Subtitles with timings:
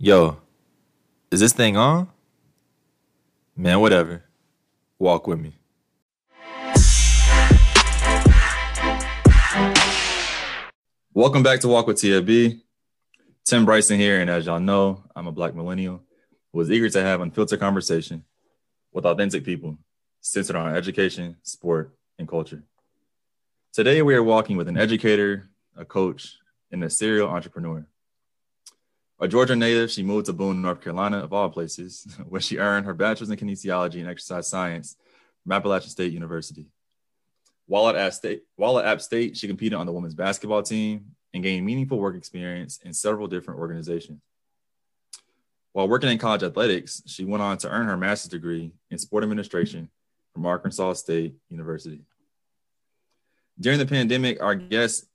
[0.00, 0.36] Yo,
[1.32, 2.06] is this thing on?
[3.56, 4.22] Man, whatever.
[4.96, 5.58] Walk with me.
[11.12, 12.60] Welcome back to Walk with TFB.
[13.44, 16.04] Tim Bryson here, and as y'all know, I'm a black millennial
[16.52, 18.22] who is eager to have unfiltered conversation
[18.92, 19.78] with authentic people
[20.20, 22.62] centered on education, sport, and culture.
[23.72, 26.36] Today, we are walking with an educator, a coach,
[26.70, 27.84] and a serial entrepreneur.
[29.20, 32.86] A Georgia native, she moved to Boone, North Carolina, of all places, where she earned
[32.86, 34.96] her bachelor's in kinesiology and exercise science
[35.42, 36.66] from Appalachian State University.
[37.66, 41.16] While at, App State, while at App State, she competed on the women's basketball team
[41.34, 44.20] and gained meaningful work experience in several different organizations.
[45.72, 49.24] While working in college athletics, she went on to earn her master's degree in sport
[49.24, 49.90] administration
[50.32, 52.02] from Arkansas State University.
[53.60, 55.06] During the pandemic, our guest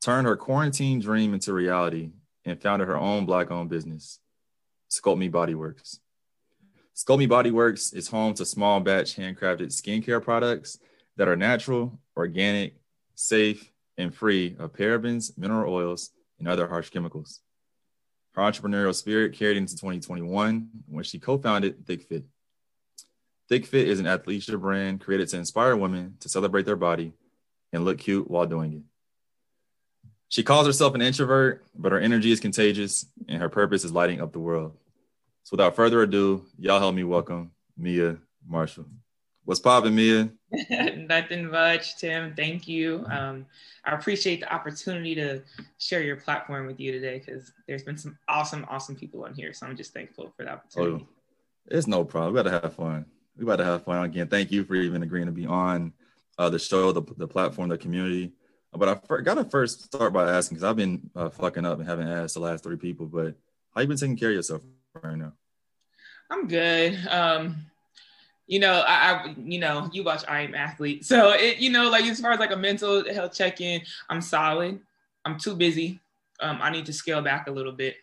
[0.00, 2.12] turned her quarantine dream into reality
[2.48, 4.20] and founded her own black owned business,
[4.90, 6.00] Sculpt Me Body Works.
[6.96, 10.78] Sculpt Me Body Works is home to small batch handcrafted skincare products
[11.16, 12.74] that are natural, organic,
[13.14, 17.40] safe, and free of parabens, mineral oils, and other harsh chemicals.
[18.32, 22.24] Her entrepreneurial spirit carried into 2021 when she co founded ThickFit.
[23.50, 27.12] ThickFit is an athleisure brand created to inspire women to celebrate their body
[27.72, 28.82] and look cute while doing it.
[30.28, 34.20] She calls herself an introvert, but her energy is contagious and her purpose is lighting
[34.20, 34.76] up the world.
[35.44, 38.84] So without further ado, y'all help me welcome Mia Marshall.
[39.44, 40.28] What's poppin', Mia?
[40.96, 42.34] Nothing much, Tim.
[42.34, 43.06] Thank you.
[43.10, 43.46] Um,
[43.86, 45.40] I appreciate the opportunity to
[45.78, 49.54] share your platform with you today because there's been some awesome, awesome people on here.
[49.54, 51.06] So I'm just thankful for the opportunity.
[51.08, 51.08] Oh,
[51.70, 52.34] it's no problem.
[52.34, 53.06] We got to have fun.
[53.38, 54.28] We got to have fun again.
[54.28, 55.94] Thank you for even agreeing to be on
[56.36, 58.32] uh, the show, the, the platform, the community.
[58.72, 61.88] But I got to first start by asking because I've been uh, fucking up and
[61.88, 63.06] haven't asked the last three people.
[63.06, 63.34] But
[63.74, 64.62] how you been taking care of yourself
[65.02, 65.32] right now?
[66.30, 66.98] I'm good.
[67.08, 67.56] Um,
[68.46, 71.90] you know, I, I, you know, you watch I Am Athlete, so it, you know,
[71.90, 74.80] like as far as like a mental health check in, I'm solid.
[75.24, 76.00] I'm too busy.
[76.40, 77.96] Um, I need to scale back a little bit.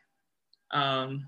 [0.71, 1.27] Um,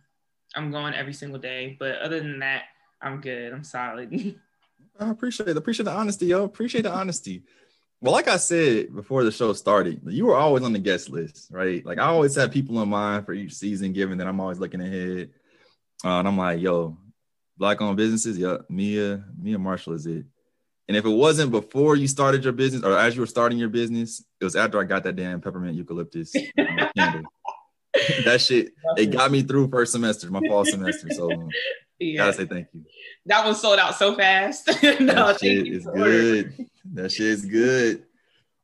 [0.56, 2.64] I'm going every single day, but other than that,
[3.02, 3.54] I'm good.
[3.54, 4.12] I'm solid.
[5.00, 5.58] I appreciate it.
[5.58, 6.44] Appreciate the honesty, yo.
[6.44, 7.44] Appreciate the honesty.
[8.00, 11.48] Well, like I said before the show started, you were always on the guest list,
[11.50, 11.84] right?
[11.84, 14.82] Like I always have people in mind for each season, given that I'm always looking
[14.82, 15.32] ahead.
[16.06, 16.96] Uh, and I'm like, yo,
[17.58, 20.26] black owned businesses, yeah, Mia, Mia Marshall is it.
[20.88, 23.70] And if it wasn't before you started your business or as you were starting your
[23.70, 26.34] business, it was after I got that damn peppermint eucalyptus
[26.96, 27.24] candle.
[28.26, 31.10] That shit, it got me through first semester, my fall semester.
[31.12, 31.30] So
[32.00, 32.18] yeah.
[32.18, 32.84] gotta say thank you.
[33.26, 34.68] That one sold out so fast.
[35.00, 36.68] no, that shit is good.
[36.94, 38.04] That shit is good.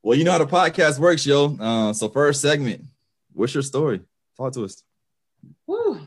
[0.02, 1.56] Well, you know how the podcast works, yo.
[1.56, 2.84] Uh, so first segment,
[3.32, 4.00] what's your story?
[4.36, 4.82] Talk to us.
[5.66, 6.00] Woo.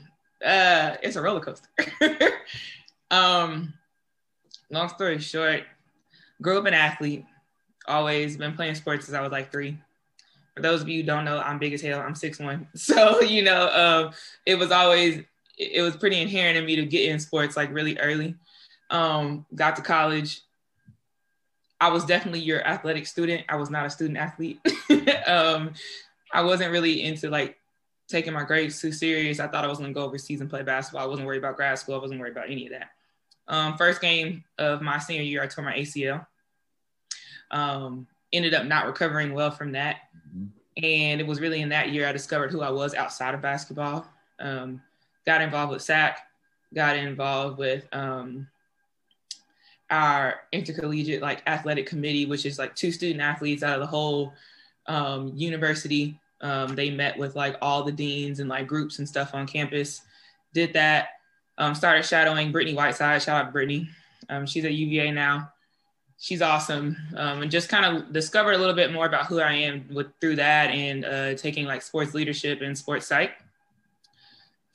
[0.44, 1.68] Uh, it's a roller coaster.
[3.12, 3.74] um,
[4.70, 5.64] long story short,
[6.42, 7.26] grew up an athlete.
[7.88, 9.78] Always been playing sports since I was like three.
[10.58, 12.00] For those of you don't know, I'm big as hell.
[12.00, 12.68] I'm six one.
[12.76, 14.14] So you know, um,
[14.44, 15.24] it was always
[15.56, 18.34] it was pretty inherent in me to get in sports like really early.
[18.90, 20.42] Um, got to college.
[21.80, 23.44] I was definitely your athletic student.
[23.50, 24.60] I was not a student athlete.
[25.28, 25.74] um,
[26.34, 27.60] I wasn't really into like
[28.08, 29.40] taking my grades too serious.
[29.40, 31.04] I thought I was gonna go overseas and play basketball.
[31.04, 31.94] I wasn't worried about grad school.
[31.94, 32.90] I wasn't worried about any of that.
[33.48, 36.26] Um, first game of my senior year, I tore my ACL.
[37.52, 39.98] Um, ended up not recovering well from that.
[40.28, 40.86] Mm-hmm.
[40.86, 44.08] And it was really in that year I discovered who I was outside of basketball.
[44.40, 44.82] Um,
[45.26, 46.16] got involved with SAAC,
[46.74, 48.48] got involved with um,
[49.90, 54.34] our intercollegiate like athletic committee, which is like two student athletes out of the whole
[54.86, 56.20] um, university.
[56.42, 60.02] Um, they met with like all the deans and like groups and stuff on campus.
[60.54, 61.10] Did that.
[61.60, 63.22] Um, started shadowing Brittany Whiteside.
[63.24, 63.90] Shout out Brittany.
[64.30, 65.52] Um, she's at UVA now.
[66.20, 69.54] She's awesome, um, and just kind of discovered a little bit more about who I
[69.54, 73.34] am with through that and uh, taking like sports leadership and sports psych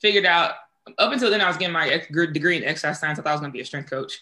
[0.03, 0.55] figured out
[0.97, 3.17] up until then I was getting my degree in exercise science.
[3.17, 4.21] I thought I was gonna be a strength coach.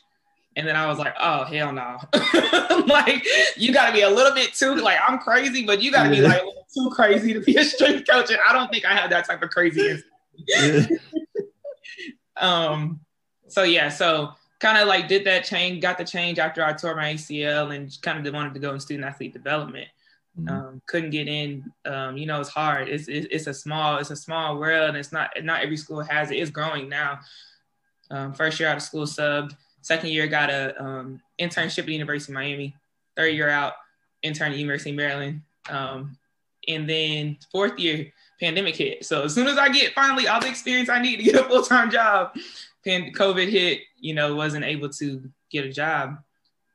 [0.55, 1.97] And then I was like, oh hell no.
[2.87, 3.25] like
[3.57, 6.41] you gotta be a little bit too like I'm crazy, but you gotta be like
[6.73, 8.29] too crazy to be a strength coach.
[8.29, 10.03] And I don't think I have that type of craziness.
[12.37, 12.99] um
[13.47, 16.95] so yeah, so kind of like did that change, got the change after I tore
[16.95, 19.87] my ACL and kind of wanted to go in student athlete development.
[20.39, 20.49] Mm-hmm.
[20.49, 21.69] Um, couldn't get in.
[21.83, 22.87] Um, you know, it's hard.
[22.87, 26.01] It's, it's, it's a small it's a small world, and it's not not every school
[26.01, 26.35] has it.
[26.35, 27.19] It's growing now.
[28.11, 29.55] Um, first year out of school, subbed.
[29.81, 32.75] Second year, got a um, internship at the University of Miami.
[33.17, 33.73] Third year out,
[34.21, 35.41] intern at University of Maryland.
[35.69, 36.17] Um,
[36.67, 39.05] and then fourth year, pandemic hit.
[39.05, 41.43] So as soon as I get finally all the experience I need to get a
[41.43, 42.35] full time job,
[42.85, 43.81] pan- COVID hit.
[44.01, 46.17] You know, wasn't able to get a job.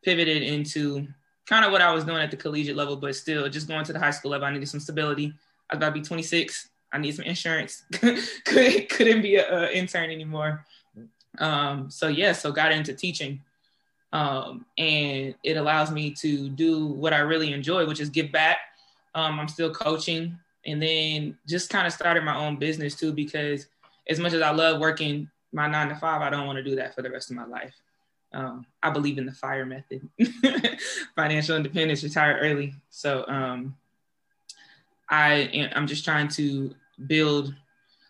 [0.02, 1.06] Pivoted into
[1.46, 3.92] kind of what I was doing at the collegiate level, but still just going to
[3.92, 4.46] the high school level.
[4.46, 5.34] I needed some stability.
[5.68, 6.68] I was about to be 26.
[6.92, 7.84] I need some insurance.
[7.92, 10.64] couldn't be an intern anymore.
[11.38, 13.42] Um, so yeah, so got into teaching.
[14.12, 18.58] Um, and it allows me to do what I really enjoy, which is give back.
[19.14, 23.66] Um, I'm still coaching and then just kind of started my own business too, because
[24.08, 26.76] as much as I love working my nine to five, I don't want to do
[26.76, 27.74] that for the rest of my life.
[28.32, 30.06] Um, I believe in the fire method,
[31.16, 32.74] financial independence, retire early.
[32.90, 33.74] So um,
[35.08, 36.74] I I'm just trying to
[37.06, 37.54] build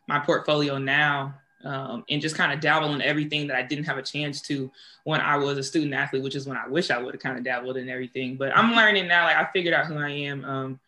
[0.09, 1.35] my portfolio now
[1.65, 4.71] um, and just kind of dabble in everything that I didn't have a chance to
[5.05, 7.39] when I was a student athlete, which is when I wish I would have kind
[7.39, 8.37] of dabbled in everything.
[8.37, 9.25] But I'm learning now.
[9.25, 10.81] Like I figured out who I am, um,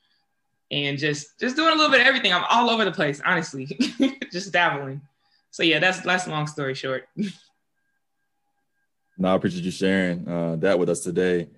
[0.72, 2.32] and just just doing a little bit of everything.
[2.32, 3.66] I'm all over the place, honestly,
[4.32, 5.00] just dabbling.
[5.58, 7.08] So yeah, that's that's long story short.
[9.18, 11.48] no, I appreciate you sharing uh, that with us today.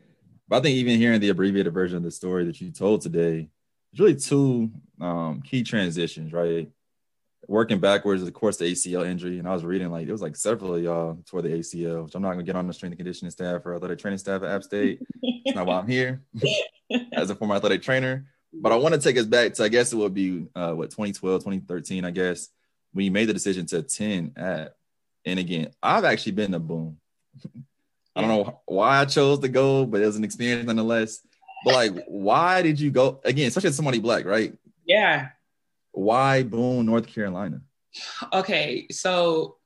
[0.49, 3.51] But I think even hearing the abbreviated version of the story that you told today,
[3.93, 4.71] it's really two
[5.03, 6.71] um, key transitions, right?
[7.47, 10.37] working backwards, of course, the ACL injury, and I was reading like it was like
[10.37, 12.99] several of y'all toward the ACL, which I'm not gonna get on the strength and
[12.99, 15.03] conditioning staff or athletic training staff at App State.
[15.23, 16.23] It's not why I'm here
[17.13, 18.25] as a former athletic trainer.
[18.51, 20.89] But I want to take us back to I guess it would be uh, what
[20.89, 22.49] 2012, 2013, I guess,
[22.93, 24.77] when you made the decision to attend at,
[25.25, 26.97] And again, I've actually been to Boone.
[28.17, 31.21] I don't know why I chose to go, but it was an experience nonetheless.
[31.65, 33.49] But like, why did you go again?
[33.49, 34.57] Especially as somebody black, right?
[34.85, 35.29] Yeah,
[35.93, 37.61] why Boone, North Carolina?
[38.33, 39.57] Okay, so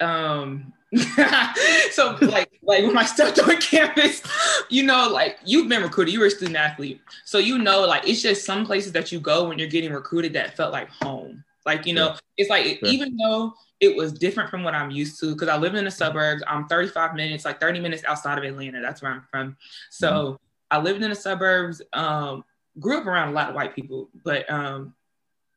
[0.00, 0.72] um
[1.90, 4.22] so like like when I stepped on campus,
[4.70, 7.00] you know, like you've been recruited, you were a student athlete.
[7.24, 10.32] So you know, like it's just some places that you go when you're getting recruited
[10.34, 11.44] that felt like home.
[11.66, 12.18] Like, you know, yeah.
[12.36, 12.88] it's like yeah.
[12.88, 15.90] even though it was different from what I'm used to, because I live in the
[15.90, 18.80] suburbs, I'm 35 minutes, like 30 minutes outside of Atlanta.
[18.80, 19.56] That's where I'm from.
[19.90, 20.34] So mm-hmm.
[20.70, 21.82] I lived in the suburbs.
[21.92, 22.44] Um,
[22.78, 24.94] grew up around a lot of white people, but um,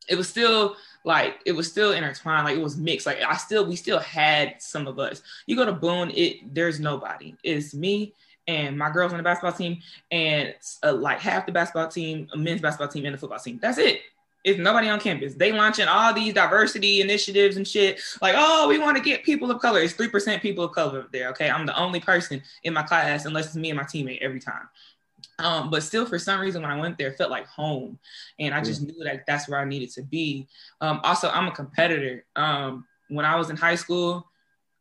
[0.07, 0.75] it was still
[1.05, 3.05] like it was still intertwined, like it was mixed.
[3.05, 5.21] Like I still we still had some of us.
[5.45, 7.35] You go to Boone, it there's nobody.
[7.43, 8.13] It's me
[8.47, 10.53] and my girls on the basketball team, and
[10.83, 13.59] uh, like half the basketball team, a men's basketball team, and the football team.
[13.61, 14.01] That's it.
[14.43, 15.35] It's nobody on campus.
[15.35, 17.99] They launching all these diversity initiatives and shit.
[18.21, 19.81] Like, oh, we want to get people of color.
[19.81, 21.29] It's three percent people of color there.
[21.29, 24.39] Okay, I'm the only person in my class, unless it's me and my teammate every
[24.39, 24.67] time.
[25.37, 27.99] Um, but still, for some reason, when I went there, it felt like home,
[28.39, 30.47] and I just knew that that's where I needed to be.
[30.81, 32.25] Um, also, I'm a competitor.
[32.35, 34.27] Um, when I was in high school,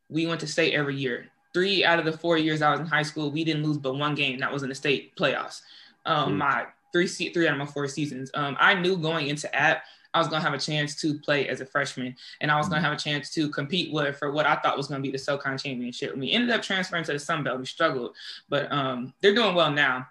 [0.08, 1.26] we went to state every year.
[1.52, 3.96] Three out of the four years I was in high school, we didn't lose but
[3.96, 4.38] one game.
[4.38, 5.62] That was in the state playoffs.
[6.06, 8.30] Um, my three three out of my four seasons.
[8.34, 11.60] Um, I knew going into app I was gonna have a chance to play as
[11.60, 14.56] a freshman, and I was gonna have a chance to compete with for what I
[14.56, 16.16] thought was gonna be the SoCon championship.
[16.16, 17.60] We ended up transferring to the Sun Belt.
[17.60, 18.16] We struggled,
[18.48, 20.08] but um, they're doing well now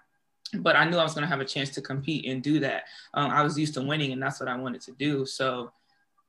[0.58, 2.84] but I knew I was going to have a chance to compete and do that.
[3.14, 5.24] Um, I was used to winning, and that's what I wanted to do.
[5.24, 5.70] So,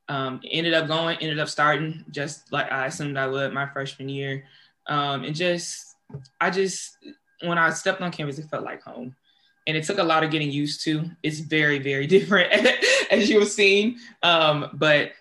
[0.10, 4.10] um, ended up going, ended up starting just like I assumed I would my freshman
[4.10, 4.46] year,
[4.88, 5.96] um, and just
[6.40, 6.98] I just
[7.42, 9.16] when I stepped on campus, it felt like home,
[9.68, 11.10] and it took a lot of getting used to.
[11.24, 12.52] It's very, very different,
[13.12, 15.12] as you have seen, um, but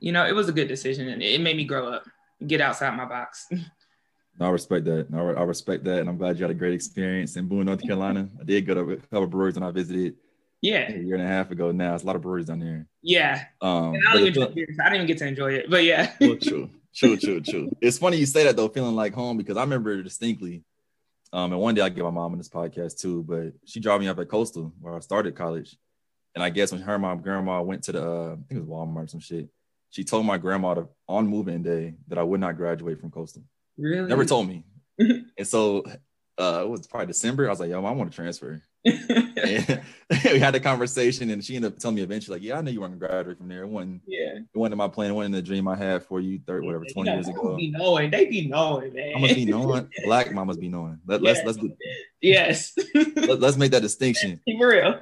[0.00, 2.04] you know, it was a good decision, and it made me grow up,
[2.46, 3.48] get outside my box.
[4.40, 5.08] I respect that.
[5.12, 8.26] I, respect that, and I'm glad you had a great experience in Boone, North Carolina.
[8.40, 10.16] I did go to a couple breweries when I visited.
[10.62, 11.94] Yeah, a year and a half ago now.
[11.94, 12.86] It's a lot of breweries down there.
[13.02, 16.12] Yeah, um, I, don't even, I didn't even get to enjoy it, but yeah.
[16.20, 17.76] well, true, true, true, true.
[17.80, 20.62] It's funny you say that though, feeling like home because I remember it distinctly.
[21.32, 24.00] Um, and one day I get my mom on this podcast too, but she dropped
[24.02, 25.76] me off at Coastal where I started college,
[26.34, 28.68] and I guess when her mom grandma went to the uh, I think it was
[28.68, 29.48] Walmart or some shit,
[29.90, 33.42] she told my grandma to, on moving day that I would not graduate from Coastal.
[33.76, 34.08] Really?
[34.08, 34.64] Never told me.
[34.98, 35.84] and so
[36.38, 37.46] uh, it was probably December.
[37.46, 38.62] I was like, yo, I want to transfer.
[40.24, 42.70] we had a conversation, and she ended up telling me eventually, like, yeah, I know
[42.70, 43.62] you weren't gonna graduate from there.
[43.62, 45.10] It wasn't, yeah, it wasn't my plan.
[45.10, 47.56] It wasn't the dream I had for you, third, whatever, yeah, 20 years ago.
[47.56, 49.12] Be knowing, they be knowing, man.
[49.16, 49.88] I must be knowing.
[50.04, 50.98] Black mamas be knowing.
[51.06, 51.40] Let, yes.
[51.44, 51.74] Let's let's
[52.20, 52.72] yes.
[52.94, 54.40] let, us make that distinction.
[54.58, 55.00] For real.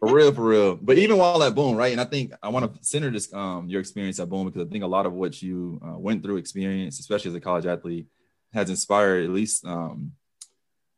[0.00, 0.76] for real, for real.
[0.76, 1.92] But even while at Boone, right?
[1.92, 4.70] And I think I want to center this um your experience at Boone because I
[4.70, 8.06] think a lot of what you uh, went through, experience, especially as a college athlete
[8.52, 10.12] has inspired at least um,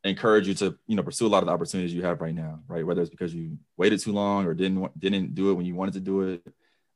[0.05, 2.61] encourage you to you know pursue a lot of the opportunities you have right now
[2.69, 5.75] right whether it's because you waited too long or didn't didn't do it when you
[5.75, 6.47] wanted to do it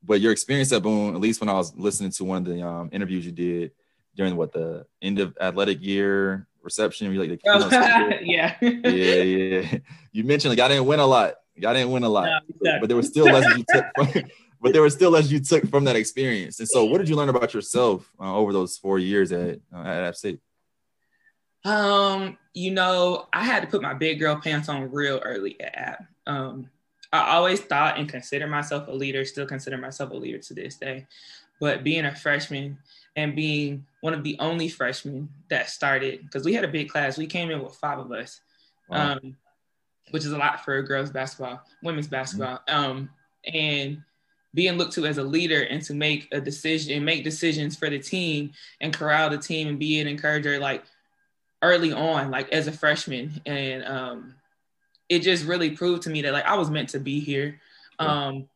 [0.03, 2.63] but your experience at boone at least when i was listening to one of the
[2.63, 3.73] um, interviews you did
[4.15, 7.69] during what the end of athletic year reception you like the oh,
[8.23, 9.79] yeah yeah yeah
[10.13, 12.89] you mentioned like i didn't win a lot Y'all didn't win a lot, no, but
[12.89, 13.87] there was still lessons you took.
[13.97, 14.23] From,
[14.61, 16.61] but there was still lessons you took from that experience.
[16.61, 19.81] And so, what did you learn about yourself uh, over those four years at uh,
[19.81, 20.39] at App State?
[21.65, 25.77] Um, you know, I had to put my big girl pants on real early at
[25.77, 26.05] App.
[26.27, 26.71] Um,
[27.13, 30.77] I always thought and consider myself a leader, still consider myself a leader to this
[30.77, 31.07] day.
[31.61, 32.79] But being a freshman
[33.17, 37.19] and being one of the only freshmen that started, because we had a big class,
[37.19, 38.41] we came in with five of us,
[38.89, 39.13] wow.
[39.13, 39.37] um,
[40.11, 42.61] which is a lot for girls basketball, women's basketball.
[42.69, 42.85] Mm-hmm.
[42.85, 43.11] Um,
[43.53, 44.03] and
[44.55, 47.91] being looked to as a leader and to make a decision and make decisions for
[47.91, 50.85] the team and corral the team and be an encourager like
[51.63, 53.41] early on, like as a freshman.
[53.47, 54.35] And um,
[55.09, 57.61] it just really proved to me that like I was meant to be here.
[57.99, 58.49] Um,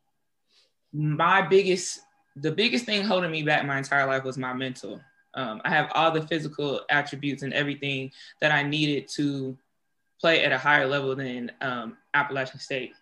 [0.92, 2.00] my biggest,
[2.36, 5.00] the biggest thing holding me back my entire life was my mental.
[5.34, 9.56] Um, I have all the physical attributes and everything that I needed to
[10.20, 12.92] play at a higher level than um, Appalachian State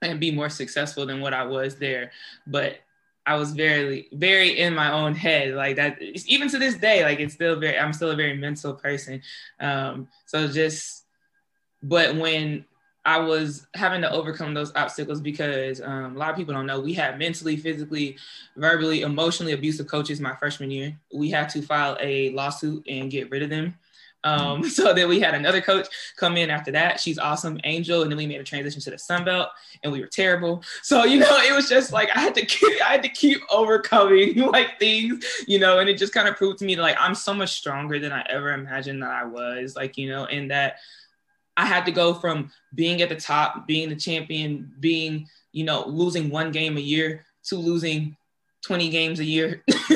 [0.00, 2.12] and be more successful than what I was there.
[2.46, 2.78] But
[3.26, 5.54] I was very, very in my own head.
[5.54, 8.74] Like that, even to this day, like it's still very, I'm still a very mental
[8.74, 9.22] person.
[9.60, 11.04] Um, so just,
[11.82, 12.64] but when
[13.06, 16.80] I was having to overcome those obstacles because um, a lot of people don't know
[16.80, 18.16] we had mentally, physically,
[18.56, 20.98] verbally, emotionally abusive coaches my freshman year.
[21.12, 23.74] We had to file a lawsuit and get rid of them.
[24.24, 26.98] Um, so then we had another coach come in after that.
[26.98, 29.48] She's awesome, Angel, and then we made a transition to the Sun Belt,
[29.82, 30.62] and we were terrible.
[30.82, 33.40] So you know, it was just like I had to keep, I had to keep
[33.50, 36.96] overcoming like things, you know, and it just kind of proved to me that like
[36.98, 40.50] I'm so much stronger than I ever imagined that I was, like you know, and
[40.50, 40.76] that
[41.56, 45.86] I had to go from being at the top, being the champion, being, you know,
[45.86, 48.16] losing one game a year to losing
[48.64, 49.62] 20 games a year,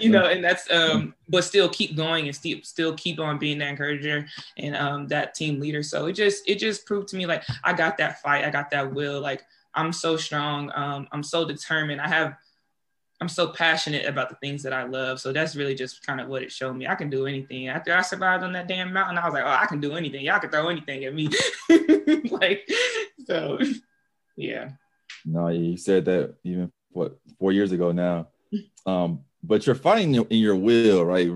[0.00, 3.58] you know, and that's, um, but still keep going and still, still keep on being
[3.58, 5.82] that encourager and um, that team leader.
[5.82, 8.70] So it just, it just proved to me like I got that fight, I got
[8.70, 9.42] that will, like
[9.74, 12.00] I'm so strong, um, I'm so determined.
[12.00, 12.36] I have
[13.20, 15.20] I'm so passionate about the things that I love.
[15.20, 16.86] So that's really just kind of what it showed me.
[16.86, 17.68] I can do anything.
[17.68, 20.24] After I survived on that damn mountain, I was like, oh, I can do anything.
[20.24, 21.30] Y'all can throw anything at me.
[22.30, 22.68] like,
[23.26, 23.58] so
[24.36, 24.70] yeah.
[25.24, 28.28] No, you said that even what four years ago now.
[28.86, 31.30] Um, but you're fighting in your will, right?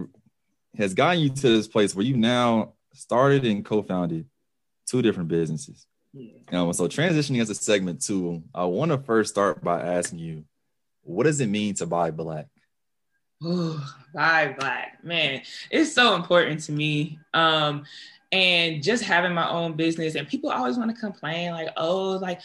[0.76, 4.26] Has gotten you to this place where you now started and co-founded
[4.86, 5.86] two different businesses.
[6.14, 6.62] Yeah.
[6.62, 10.44] Um, so transitioning as a segment two, I want to first start by asking you
[11.02, 12.46] what does it mean to buy black?
[13.44, 13.80] Ooh,
[14.14, 17.18] buy black, man, it's so important to me.
[17.34, 17.84] Um,
[18.30, 22.42] and just having my own business, and people always want to complain, like, oh, like,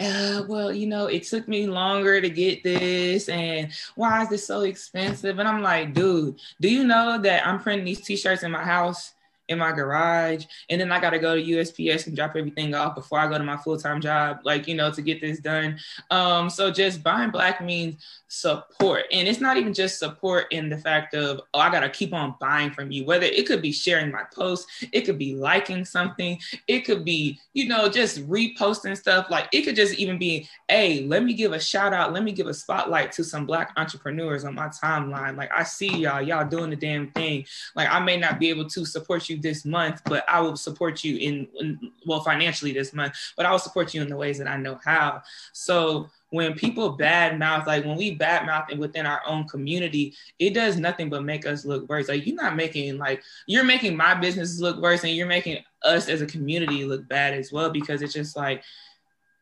[0.00, 4.46] uh, well, you know, it took me longer to get this, and why is this
[4.46, 5.38] so expensive?
[5.38, 9.14] And I'm like, dude, do you know that I'm printing these t-shirts in my house?
[9.48, 10.44] In my garage.
[10.70, 13.38] And then I got to go to USPS and drop everything off before I go
[13.38, 15.78] to my full time job, like, you know, to get this done.
[16.10, 19.04] Um, so just buying black means support.
[19.10, 22.12] And it's not even just support in the fact of, oh, I got to keep
[22.12, 25.84] on buying from you, whether it could be sharing my post, it could be liking
[25.84, 29.26] something, it could be, you know, just reposting stuff.
[29.30, 32.32] Like it could just even be, hey, let me give a shout out, let me
[32.32, 35.36] give a spotlight to some black entrepreneurs on my timeline.
[35.36, 37.46] Like I see y'all, y'all doing the damn thing.
[37.74, 41.04] Like I may not be able to support you this month, but I will support
[41.04, 44.38] you in, in, well financially this month, but I will support you in the ways
[44.38, 45.22] that I know how.
[45.52, 50.54] So when people bad mouth, like when we bad mouth within our own community, it
[50.54, 52.08] does nothing but make us look worse.
[52.08, 56.08] Like you're not making like you're making my business look worse, and you're making us
[56.08, 58.62] as a community look bad as well because it's just like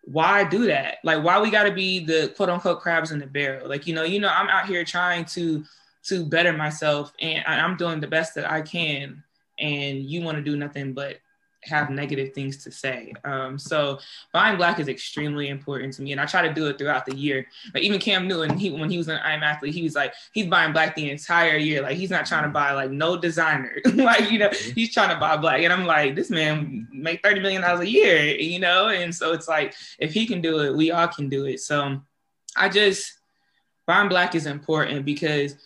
[0.06, 0.98] why do that?
[1.02, 3.68] Like why we got to be the quote unquote crabs in the barrel?
[3.68, 5.64] Like you know, you know, I'm out here trying to
[6.04, 9.24] to better myself, and I'm doing the best that I can
[9.58, 11.16] and you want to do nothing but
[11.68, 13.12] have negative things to say.
[13.24, 13.98] Um, so
[14.32, 17.14] buying black is extremely important to me, and I try to do it throughout the
[17.14, 17.46] year.
[17.74, 20.46] Like even Cam Newton, he when he was an I'm athlete, he was like he's
[20.46, 21.82] buying black the entire year.
[21.82, 23.76] Like he's not trying to buy like no designer.
[23.94, 24.72] like you know mm-hmm.
[24.72, 27.90] he's trying to buy black, and I'm like this man make thirty million dollars a
[27.90, 28.88] year, you know.
[28.88, 31.60] And so it's like if he can do it, we all can do it.
[31.60, 32.00] So
[32.56, 33.12] I just
[33.86, 35.56] buying black is important because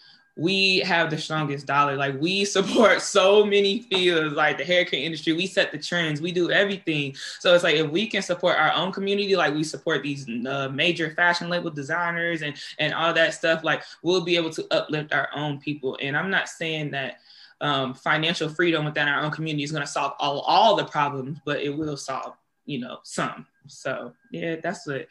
[0.40, 1.96] we have the strongest dollar.
[1.96, 5.34] Like we support so many fields, like the hair care industry.
[5.34, 6.22] We set the trends.
[6.22, 7.14] We do everything.
[7.40, 10.70] So it's like if we can support our own community, like we support these uh,
[10.72, 15.12] major fashion label designers and and all that stuff, like we'll be able to uplift
[15.12, 15.98] our own people.
[16.00, 17.18] And I'm not saying that
[17.60, 21.38] um, financial freedom within our own community is going to solve all all the problems,
[21.44, 23.46] but it will solve you know some.
[23.66, 25.06] So yeah, that's what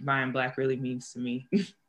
[0.00, 1.48] buying black really means to me.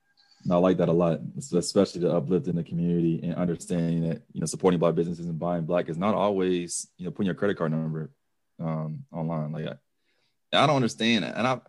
[0.50, 4.40] I like that a lot, especially the uplift in the community and understanding that you
[4.40, 7.58] know supporting black businesses and buying black is not always you know putting your credit
[7.58, 8.12] card number
[8.60, 9.52] um, online.
[9.52, 11.60] Like I, I don't understand, and I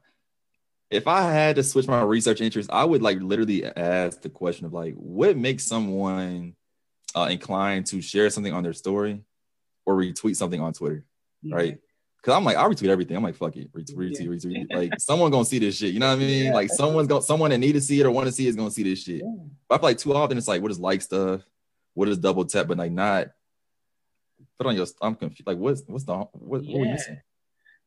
[0.90, 4.66] if I had to switch my research interest, I would like literally ask the question
[4.66, 6.54] of like, what makes someone
[7.14, 9.22] uh, inclined to share something on their story
[9.84, 11.04] or retweet something on Twitter,
[11.42, 11.56] yeah.
[11.56, 11.78] right?
[12.20, 13.16] Because I'm like, I retweet everything.
[13.16, 14.74] I'm like, fuck it, retweet, retweet, retweet.
[14.74, 15.94] Like, someone gonna see this shit.
[15.94, 16.46] You know what I mean?
[16.46, 16.52] Yeah.
[16.52, 18.56] Like, someone's gonna, someone that need to see it or want to see it is
[18.56, 19.22] gonna see this shit.
[19.22, 19.32] Yeah.
[19.68, 21.42] But I feel like too often it's like, what is like stuff?
[21.94, 22.66] What is double tap?
[22.66, 23.28] But like, not
[24.58, 24.86] put on your.
[25.00, 25.46] I'm confused.
[25.46, 26.32] Like, what's what's the what?
[26.32, 27.20] what were you saying?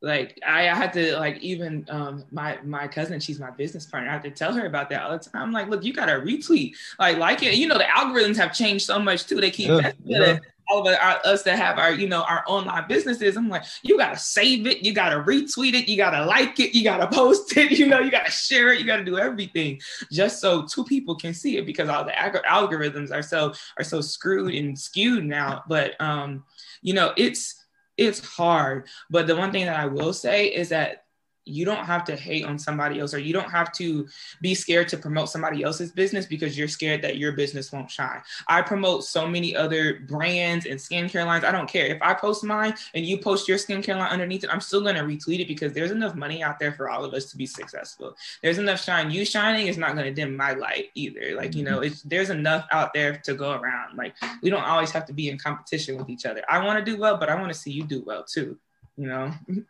[0.02, 4.10] like I, I had to like even um my my cousin she's my business partner
[4.10, 6.14] I have to tell her about that all the time I'm like look you gotta
[6.14, 9.70] retweet like like it you know the algorithms have changed so much too they keep
[9.70, 10.40] yeah, yeah.
[10.70, 13.98] All of our, us that have our you know our online businesses I'm like you
[13.98, 14.84] gotta save it.
[14.84, 15.88] You gotta retweet it.
[15.88, 16.76] You gotta like it.
[16.76, 17.72] You gotta post it.
[17.72, 18.80] You know you gotta share it.
[18.80, 19.80] You gotta do everything
[20.12, 23.84] just so two people can see it because all the ag- algorithms are so are
[23.84, 25.64] so screwed and skewed now.
[25.68, 26.44] But um
[26.82, 27.66] you know it's
[27.98, 28.88] it's hard.
[29.10, 31.06] But the one thing that I will say is that
[31.46, 34.08] you don't have to hate on somebody else or you don't have to
[34.42, 38.22] be scared to promote somebody else's business because you're scared that your business won't shine.
[38.48, 41.44] I promote so many other brands and skincare lines.
[41.44, 41.88] I don't care.
[41.88, 44.96] If I post mine and you post your skincare line underneath it, I'm still going
[44.96, 47.46] to retweet it because there's enough money out there for all of us to be
[47.46, 48.16] successful.
[48.44, 49.10] There's enough shine.
[49.10, 51.36] You shining is not going to dim my light either.
[51.36, 51.86] Like, you know, mm-hmm.
[51.86, 53.98] it's there's enough out there to go around.
[53.98, 56.44] Like, we don't always have to be in competition with each other.
[56.48, 58.58] I want to do well, but I want to see you do well too,
[58.96, 59.34] you know?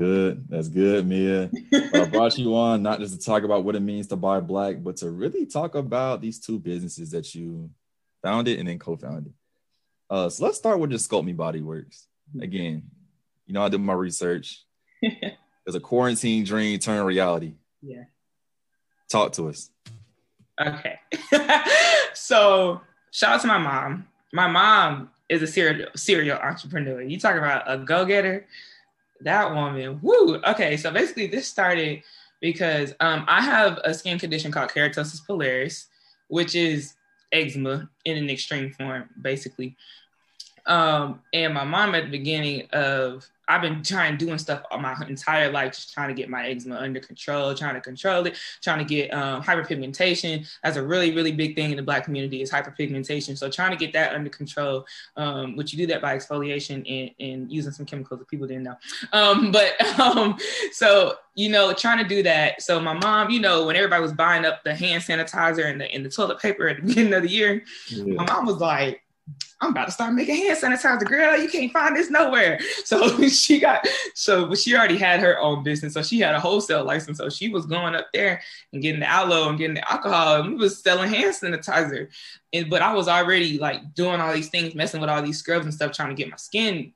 [0.00, 0.46] Good.
[0.48, 1.50] That's good, Mia.
[1.92, 4.82] I brought you on not just to talk about what it means to buy black,
[4.82, 7.68] but to really talk about these two businesses that you
[8.22, 9.34] founded and then co-founded.
[10.08, 12.06] Uh, so let's start with just Sculpt Me Body Works.
[12.40, 12.84] Again,
[13.44, 14.64] you know, I did my research.
[15.02, 17.52] There's a quarantine dream turned reality.
[17.82, 18.04] Yeah.
[19.10, 19.68] Talk to us.
[20.58, 20.98] Okay.
[22.14, 22.80] so
[23.10, 24.08] shout out to my mom.
[24.32, 27.02] My mom is a serial serial entrepreneur.
[27.02, 28.46] You talk about a go-getter
[29.22, 29.98] that woman.
[30.02, 30.36] Woo.
[30.46, 32.02] Okay, so basically this started
[32.40, 35.86] because um, I have a skin condition called keratosis pilaris,
[36.28, 36.94] which is
[37.32, 39.76] eczema in an extreme form, basically.
[40.66, 44.96] Um, and my mom at the beginning of I've been trying doing stuff all my
[45.08, 48.78] entire life, just trying to get my eczema under control, trying to control it, trying
[48.78, 50.48] to get um, hyperpigmentation.
[50.62, 53.36] That's a really, really big thing in the Black community is hyperpigmentation.
[53.36, 57.10] So trying to get that under control, um, which you do that by exfoliation and,
[57.18, 58.76] and, using some chemicals that people didn't know.
[59.12, 60.38] Um, but um,
[60.70, 62.62] so you know, trying to do that.
[62.62, 65.90] So my mom, you know, when everybody was buying up the hand sanitizer and the
[65.90, 68.04] and the toilet paper at the beginning of the year, yeah.
[68.14, 69.02] my mom was like
[69.62, 71.36] I'm about to start making hand sanitizer, girl.
[71.36, 72.58] You can't find this nowhere.
[72.84, 75.94] So she got so she already had her own business.
[75.94, 77.18] So she had a wholesale license.
[77.18, 78.40] So she was going up there
[78.72, 80.40] and getting the aloe and getting the alcohol.
[80.40, 82.08] And we was selling hand sanitizer.
[82.52, 85.66] And but I was already like doing all these things, messing with all these scrubs
[85.66, 86.92] and stuff, trying to get my skin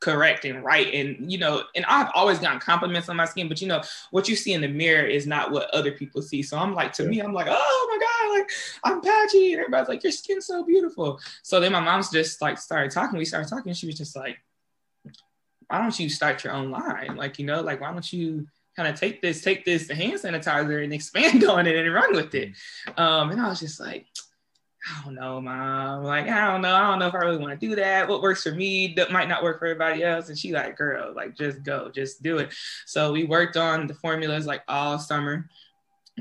[0.00, 0.92] correct and right.
[0.92, 4.28] And you know and i've always gotten compliments on my skin but you know what
[4.28, 6.42] you see in the mirror is not what other people see.
[6.42, 8.50] So i'm like to me i'm like oh my god like
[8.84, 9.52] i'm patchy.
[9.52, 11.20] And everybody's like your skin's so beautiful.
[11.42, 13.18] So then my mom's just like started talking.
[13.18, 13.72] We started talking.
[13.74, 14.38] She was just like
[15.68, 17.16] why don't you start your own line?
[17.16, 20.14] Like you know like why don't you kind of take this take this the hand
[20.14, 22.52] sanitizer and expand on it and run with it?
[22.96, 24.06] Um and i was just like
[24.88, 26.04] I don't know, mom.
[26.04, 26.74] Like, I don't know.
[26.74, 28.08] I don't know if I really want to do that.
[28.08, 30.28] What works for me that might not work for everybody else.
[30.28, 32.50] And she like, girl, like just go, just do it.
[32.86, 35.48] So we worked on the formulas like all summer.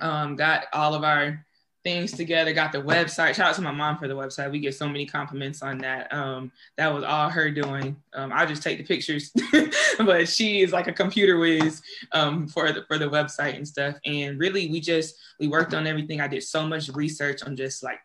[0.02, 1.45] Um, got all of our
[1.84, 3.36] things together, got the website.
[3.36, 4.52] Shout out to my mom for the website.
[4.52, 6.12] We get so many compliments on that.
[6.13, 7.95] Um, that was all her doing.
[8.13, 9.32] Um, I just take the pictures,
[9.98, 13.95] but she is like a computer whiz um, for the for the website and stuff.
[14.06, 16.19] And really, we just we worked on everything.
[16.19, 18.00] I did so much research on just like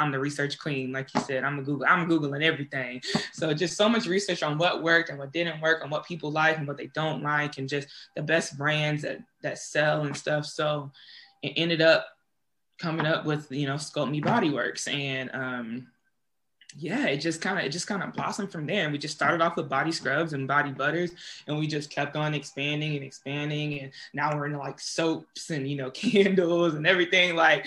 [0.00, 1.44] I'm the research queen, like you said.
[1.44, 1.86] I'm a Google.
[1.88, 3.02] I'm googling everything.
[3.32, 6.30] So just so much research on what worked and what didn't work, on what people
[6.30, 10.16] like and what they don't like, and just the best brands that that sell and
[10.16, 10.46] stuff.
[10.46, 10.90] So
[11.42, 12.06] it ended up
[12.78, 15.86] coming up with you know Sculpt Me Body Works, and um,
[16.76, 18.84] yeah, it just kind of it just kind of blossomed from there.
[18.84, 21.12] And we just started off with body scrubs and body butters,
[21.46, 23.80] and we just kept on expanding and expanding.
[23.80, 27.36] And now we're into like soaps and you know candles and everything.
[27.36, 27.66] Like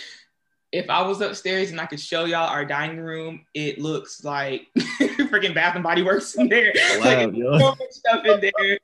[0.74, 4.68] if I was upstairs and I could show y'all our dining room, it looks like
[5.00, 6.74] freaking Bath and Body Works in there.
[7.00, 8.80] like so much stuff in there.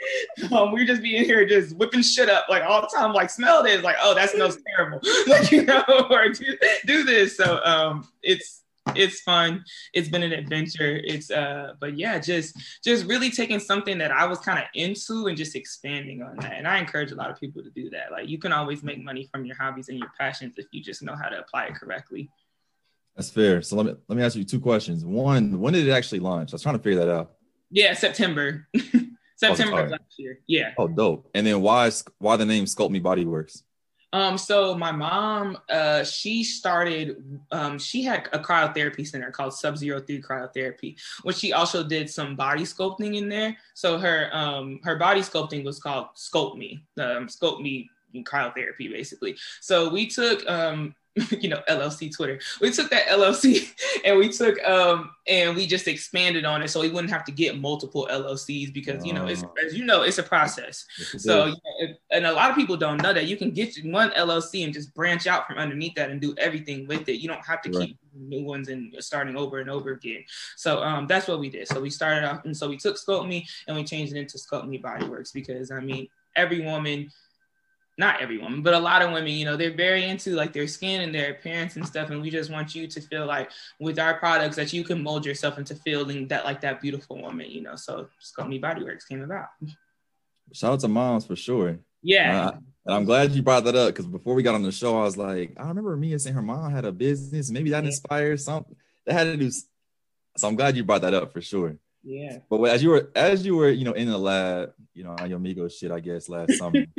[0.51, 3.11] Um, we just be in here just whipping shit up like all the time.
[3.11, 5.01] Like smell this, like oh that smells terrible.
[5.27, 7.35] like you know, or do, do this.
[7.35, 8.61] So um, it's
[8.95, 9.63] it's fun.
[9.93, 10.99] It's been an adventure.
[11.03, 15.27] It's uh, but yeah, just just really taking something that I was kind of into
[15.27, 16.53] and just expanding on that.
[16.53, 18.11] And I encourage a lot of people to do that.
[18.11, 21.03] Like you can always make money from your hobbies and your passions if you just
[21.03, 22.29] know how to apply it correctly.
[23.15, 23.61] That's fair.
[23.61, 25.05] So let me let me ask you two questions.
[25.05, 26.51] One, when did it actually launch?
[26.51, 27.31] I was trying to figure that out.
[27.69, 28.67] Yeah, September.
[29.35, 30.39] September oh, last year.
[30.47, 30.73] Yeah.
[30.77, 31.29] Oh, dope.
[31.33, 33.63] And then why why the name Sculpt Me Body Works?
[34.11, 39.77] Um, so my mom, uh, she started, um, she had a cryotherapy center called Sub
[39.77, 43.55] Zero Three Cryotherapy, which she also did some body sculpting in there.
[43.75, 49.37] So her, um, her body sculpting was called Sculpt Me, um, Sculpt Me cryotherapy, basically.
[49.61, 50.95] So we took, um,
[51.41, 52.39] you know, LLC Twitter.
[52.61, 53.71] We took that LLC
[54.05, 57.31] and we took um and we just expanded on it so we wouldn't have to
[57.31, 59.53] get multiple LLCs because you know it's Oh.
[59.65, 60.85] as you know it's a process.
[60.97, 61.55] Yes, So is.
[61.79, 64.63] you know, and a lot of people don't know that you can get one LLC
[64.63, 67.21] and just branch out from underneath that and do everything with it.
[67.21, 67.87] You don't have to Right.
[67.89, 70.23] keep new ones and starting over and over again.
[70.55, 71.67] So um that's what we did.
[71.67, 74.37] So we started off and so we took Sculpt Me and we changed it into
[74.37, 77.09] Sculpt Me Bodyworks because I mean every woman
[77.99, 80.67] not every woman, but a lot of women, you know, they're very into like their
[80.67, 82.09] skin and their appearance and stuff.
[82.09, 85.25] And we just want you to feel like with our products that you can mold
[85.25, 87.75] yourself into feeling that like that beautiful woman, you know.
[87.75, 89.47] So Sculpt Me Bodyworks came about.
[90.53, 91.77] Shout out to moms for sure.
[92.01, 92.47] Yeah.
[92.47, 92.51] Uh,
[92.85, 95.03] and I'm glad you brought that up because before we got on the show, I
[95.03, 97.51] was like, I remember Mia saying her mom had a business.
[97.51, 97.89] Maybe that Yeah.
[97.89, 98.75] inspired something.
[99.05, 99.51] That had to do.
[100.37, 101.75] So I'm glad you brought that up for sure.
[102.01, 102.37] yeah.
[102.49, 105.29] But as you were as you were, you know, in the lab, you know, on
[105.29, 106.85] your Migos shit, I guess last summer.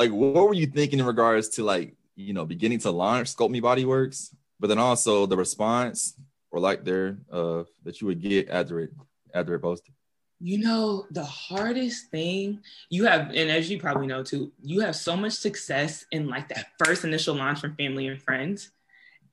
[0.00, 3.50] like, what were you thinking in regards to like, you know, beginning to launch Sculpt
[3.50, 6.14] Me Body Works, but then also the response
[6.50, 8.92] or like there uh that you would get after it
[9.34, 9.92] after it posted?
[10.40, 14.96] You know, the hardest thing you have, and as you probably know too, you have
[14.96, 18.70] so much success in like that first initial launch from family and friends.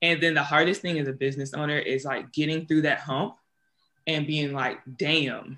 [0.02, 3.36] And then the hardest thing as a business owner is like getting through that hump
[4.06, 5.56] and being like, damn,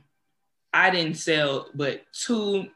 [0.72, 2.68] I didn't sell but two,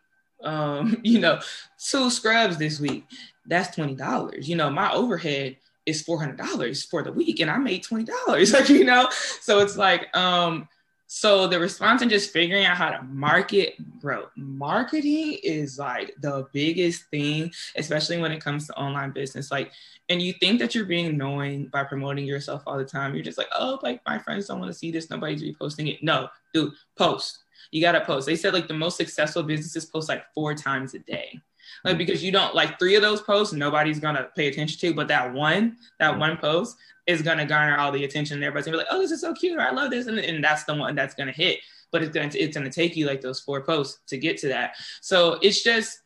[0.43, 1.41] um, you know,
[1.79, 3.07] two scrubs this week.
[3.47, 4.47] That's $20.
[4.47, 8.53] You know, my overhead is $400 for the week and I made $20.
[8.53, 10.69] Like, you know, so it's like, um,
[11.07, 14.27] so the response and just figuring out how to market, bro.
[14.37, 19.51] Marketing is like the biggest thing, especially when it comes to online business.
[19.51, 19.71] Like,
[20.09, 23.15] and you think that you're being annoying by promoting yourself all the time.
[23.15, 25.09] You're just like, oh, like my friends don't want to see this.
[25.09, 26.03] Nobody's reposting it.
[26.03, 27.44] No, dude, post.
[27.75, 28.27] You gotta post.
[28.27, 31.41] They said like the most successful businesses post like four times a day.
[31.85, 35.09] Like because you don't like three of those posts, nobody's gonna pay attention to, but
[35.09, 36.77] that one, that one post
[37.09, 38.37] is gonna garner all the attention.
[38.37, 39.59] And everybody's gonna be like, oh, this is so cute.
[39.59, 40.07] I love this.
[40.07, 41.59] And, and that's the one that's gonna hit.
[41.91, 44.77] But it's gonna it's gonna take you like those four posts to get to that.
[45.01, 45.99] So it's just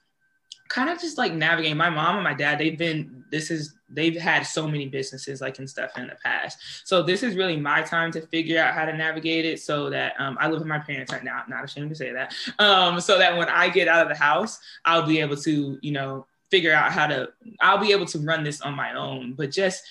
[0.69, 1.77] kind of just like navigating.
[1.77, 5.59] My mom and my dad, they've been this is they've had so many businesses like
[5.59, 6.59] and stuff in the past.
[6.85, 10.15] So this is really my time to figure out how to navigate it so that
[10.19, 11.43] um, I live with my parents right now.
[11.43, 12.35] I'm not ashamed to say that.
[12.59, 15.93] Um, so that when I get out of the house, I'll be able to, you
[15.93, 17.29] know, figure out how to,
[17.61, 19.35] I'll be able to run this on my own.
[19.35, 19.83] But just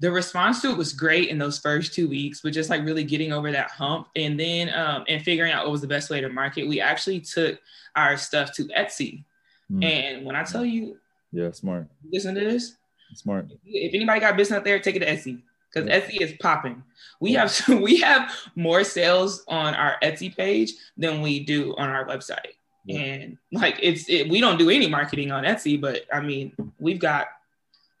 [0.00, 3.04] the response to it was great in those first two weeks, but just like really
[3.04, 6.20] getting over that hump and then um, and figuring out what was the best way
[6.20, 6.68] to market.
[6.68, 7.58] We actually took
[7.96, 9.24] our stuff to Etsy.
[9.70, 9.82] Hmm.
[9.82, 10.96] And when I tell you,
[11.32, 12.76] Yeah, smart, listen to this,
[13.14, 13.50] smart.
[13.64, 16.00] if anybody got business out there, take it to Etsy because Yeah.
[16.00, 16.82] Etsy is popping.
[17.20, 22.06] We have we have more sales on our Etsy page than we do on our
[22.06, 22.54] website.
[22.86, 23.00] Yeah.
[23.00, 26.98] And like it's it, we don't do any marketing on Etsy, but I mean we've
[27.00, 27.26] got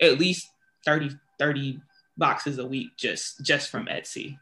[0.00, 0.48] at least
[0.86, 1.80] 30, 30
[2.16, 4.38] boxes a week just just from Etsy.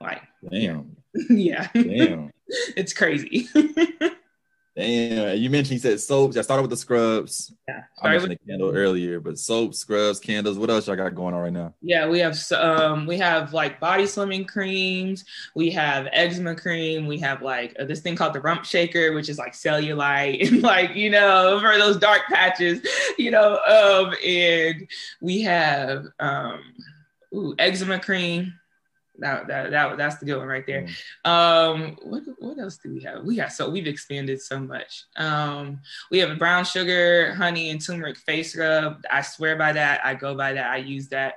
[0.00, 0.96] Like Damn,
[1.30, 2.30] yeah, damn.
[2.76, 3.48] it's crazy.
[4.76, 6.36] Damn, you mentioned you said soaps.
[6.36, 7.52] I started with the scrubs.
[7.66, 10.58] Yeah, I mentioned the candle earlier, but soap, scrubs, candles.
[10.58, 11.74] What else y'all got going on right now?
[11.82, 15.24] Yeah, we have um we have like body slimming creams,
[15.56, 19.28] we have eczema cream, we have like uh, this thing called the rump shaker, which
[19.28, 22.80] is like cellulite and like you know for those dark patches,
[23.18, 24.88] you know, um and
[25.20, 26.62] we have um
[27.34, 28.54] ooh, eczema cream.
[29.20, 30.88] That, that, that that's the good one right there.
[31.24, 33.24] Um, what what else do we have?
[33.24, 35.04] We got so we've expanded so much.
[35.16, 35.80] Um,
[36.10, 39.02] we have a brown sugar, honey, and turmeric face rub.
[39.10, 40.00] I swear by that.
[40.04, 40.70] I go by that.
[40.70, 41.34] I use that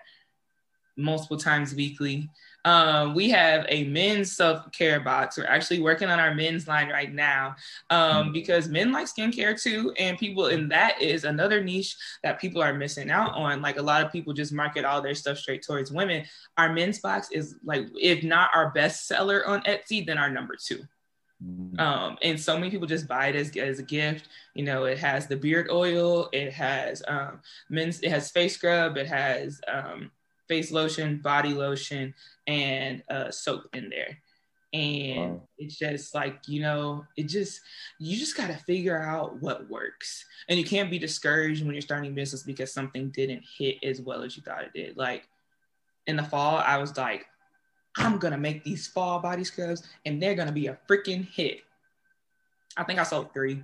[0.95, 2.29] multiple times weekly.
[2.65, 5.37] Um, we have a men's self care box.
[5.37, 7.55] We're actually working on our men's line right now
[7.89, 12.61] um, because men like skincare too, and people, and that is another niche that people
[12.61, 13.61] are missing out on.
[13.61, 16.25] Like a lot of people just market all their stuff straight towards women.
[16.57, 20.55] Our men's box is like, if not our best seller on Etsy, then our number
[20.55, 20.83] two.
[21.43, 21.79] Mhm.
[21.79, 24.29] Um, and so many people just buy it as, as a gift.
[24.53, 28.97] You know, it has the beard oil, it has um, men's, it has face scrub,
[28.97, 30.11] it has um,
[30.47, 32.13] face lotion, body lotion,
[32.47, 34.17] and uh, soap in there.
[34.73, 35.47] And Wow.
[35.59, 37.61] it's just like, you know, it just,
[37.99, 40.25] you just got to figure out what works.
[40.49, 44.23] And you can't be discouraged when you're starting business because something didn't hit as well
[44.23, 44.97] as you thought it did.
[44.97, 45.27] Like
[46.07, 47.27] in the fall, I was like,
[47.97, 51.59] I'm gonna make these fall body scrubs and they're gonna be a freaking hit.
[52.75, 53.63] I think I sold three.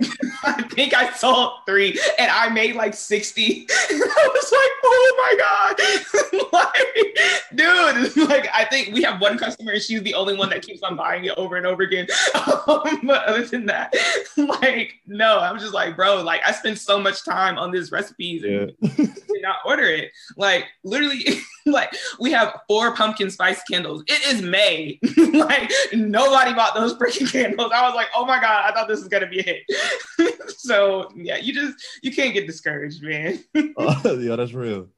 [0.44, 3.66] I think I sold three and I made like 60.
[4.88, 6.52] Oh my God.
[6.52, 7.18] like,
[7.54, 10.82] dude, like I think we have one customer and she's the only one that keeps
[10.82, 12.06] on buying it over and over again.
[12.66, 13.94] Um, but other than that,
[14.36, 18.42] like, no, I'm just like, bro, like I spend so much time on these recipes
[18.42, 18.72] and
[19.42, 20.10] not order it.
[20.36, 21.24] Like literally,
[21.66, 24.04] like we have four pumpkin spice candles.
[24.06, 24.98] It is May.
[25.32, 27.72] like nobody bought those freaking candles.
[27.74, 30.48] I was like, oh my God, I thought this was gonna be a hit.
[30.58, 33.42] so yeah, you just you can't get discouraged, man.
[33.76, 34.88] oh, yeah, that's real.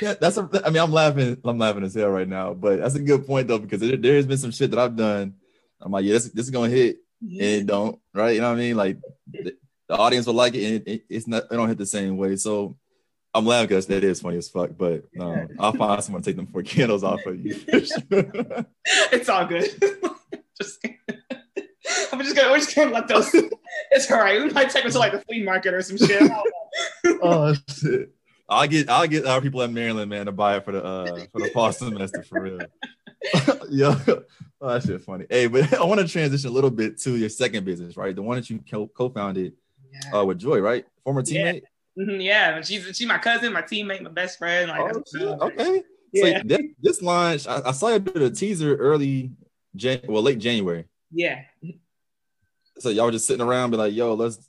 [0.00, 2.94] Yeah, that's a, I mean, I'm laughing, I'm laughing as hell right now, but that's
[2.94, 5.34] a good point though, because there, there has been some shit that I've done.
[5.80, 8.34] I'm like, yeah, this, this is gonna hit and it don't, right?
[8.34, 8.76] You know what I mean?
[8.76, 8.98] Like
[9.30, 9.54] the,
[9.88, 12.16] the audience will like it and it, it, it's not, it don't hit the same
[12.16, 12.36] way.
[12.36, 12.76] So
[13.34, 16.36] I'm laughing because that is funny as fuck, but um, I'll find someone to take
[16.36, 17.60] them four candles off of you.
[17.68, 19.70] it's all good.
[20.60, 20.86] just
[22.12, 23.34] I'm just gonna we're just gonna let those.
[23.90, 24.40] It's all right.
[24.40, 26.30] We might take them to like the flea market or some shit.
[27.22, 28.14] oh shit.
[28.48, 31.24] I'll get I'll get our people at Maryland, man, to buy it for the uh
[31.32, 32.58] for the fall semester for real.
[33.70, 33.98] yeah,
[34.60, 35.26] oh, that shit funny.
[35.28, 38.14] Hey, but I want to transition a little bit to your second business, right?
[38.14, 38.62] The one that you
[38.94, 39.54] co-founded
[39.90, 40.18] yeah.
[40.18, 40.84] uh, with Joy, right?
[41.04, 41.62] Former teammate.
[41.62, 41.68] Yeah.
[41.98, 44.68] Mm-hmm, yeah, she's she's my cousin, my teammate, my best friend.
[44.68, 45.82] Like, oh, okay.
[46.12, 46.38] Yeah.
[46.38, 49.32] So this, this launch, I, I, saw you do a teaser early,
[49.74, 50.86] Jan- well, late January.
[51.10, 51.42] Yeah.
[52.78, 54.48] So y'all were just sitting around, be like, "Yo, let's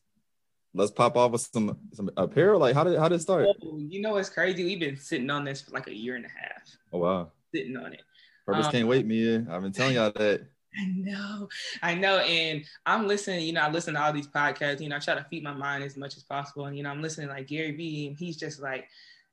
[0.73, 3.47] let's pop off with some some apparel." Like, how did how did it start?
[3.47, 4.63] Oh, you know, it's crazy.
[4.63, 6.77] We've been sitting on this for like a year and a half.
[6.91, 8.01] Oh wow, sitting on it.
[8.45, 9.45] Purpose um, can't wait, Mia.
[9.49, 10.47] I've been telling y'all that.
[10.81, 11.49] I know,
[11.81, 13.45] I know, and I'm listening.
[13.45, 14.81] You know, I listen to all these podcasts.
[14.81, 16.89] You know, I try to feed my mind as much as possible, and you know,
[16.89, 18.87] I'm listening like Gary Vee, and he's just like,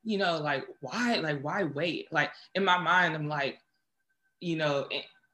[0.04, 2.12] you know, like why, like why wait?
[2.12, 3.58] Like in my mind, I'm like,
[4.40, 4.88] you know,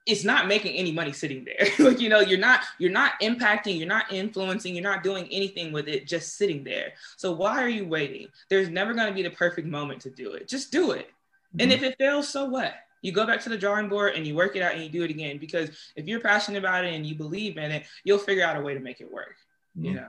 [0.08, 1.68] it's not making any money sitting there.
[1.86, 5.70] like, you know, you're not, you're not impacting, you're not influencing, you're not doing anything
[5.70, 6.94] with it, just sitting there.
[7.18, 8.28] So why are you waiting?
[8.48, 10.48] There's never going to be the perfect moment to do it.
[10.48, 11.08] Just do it.
[11.08, 11.60] Mm-hmm.
[11.60, 12.72] And if it fails, so what?
[13.02, 15.04] You go back to the drawing board and you work it out and you do
[15.04, 15.38] it again.
[15.38, 18.60] Because if you're passionate about it and you believe in it, you'll figure out a
[18.60, 19.36] way to make it work.
[19.76, 19.84] Mm-hmm.
[19.84, 20.08] You know.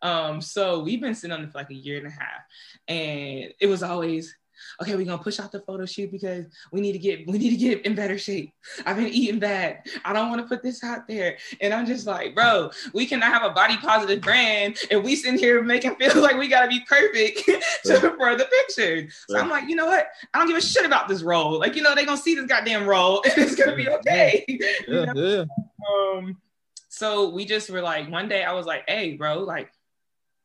[0.00, 2.42] Um, so we've been sitting on it for like a year and a half,
[2.86, 4.36] and it was always
[4.82, 7.50] okay, we're gonna push out the photo shoot because we need to get we need
[7.50, 8.52] to get in better shape.
[8.86, 9.86] I've been eating bad.
[10.04, 11.38] I don't want to put this out there.
[11.60, 15.38] And I'm just like, bro, we cannot have a body positive brand and we sitting
[15.38, 17.44] here making feel like we gotta be perfect
[17.84, 19.08] to, for the picture.
[19.28, 19.42] So yeah.
[19.42, 20.08] I'm like, you know what?
[20.32, 21.58] I don't give a shit about this role.
[21.58, 24.44] Like, you know, they're gonna see this goddamn role and it's gonna be okay.
[24.86, 25.44] Yeah, yeah.
[25.88, 26.36] Um,
[26.88, 29.70] so we just were like, one day I was like, hey, bro, like,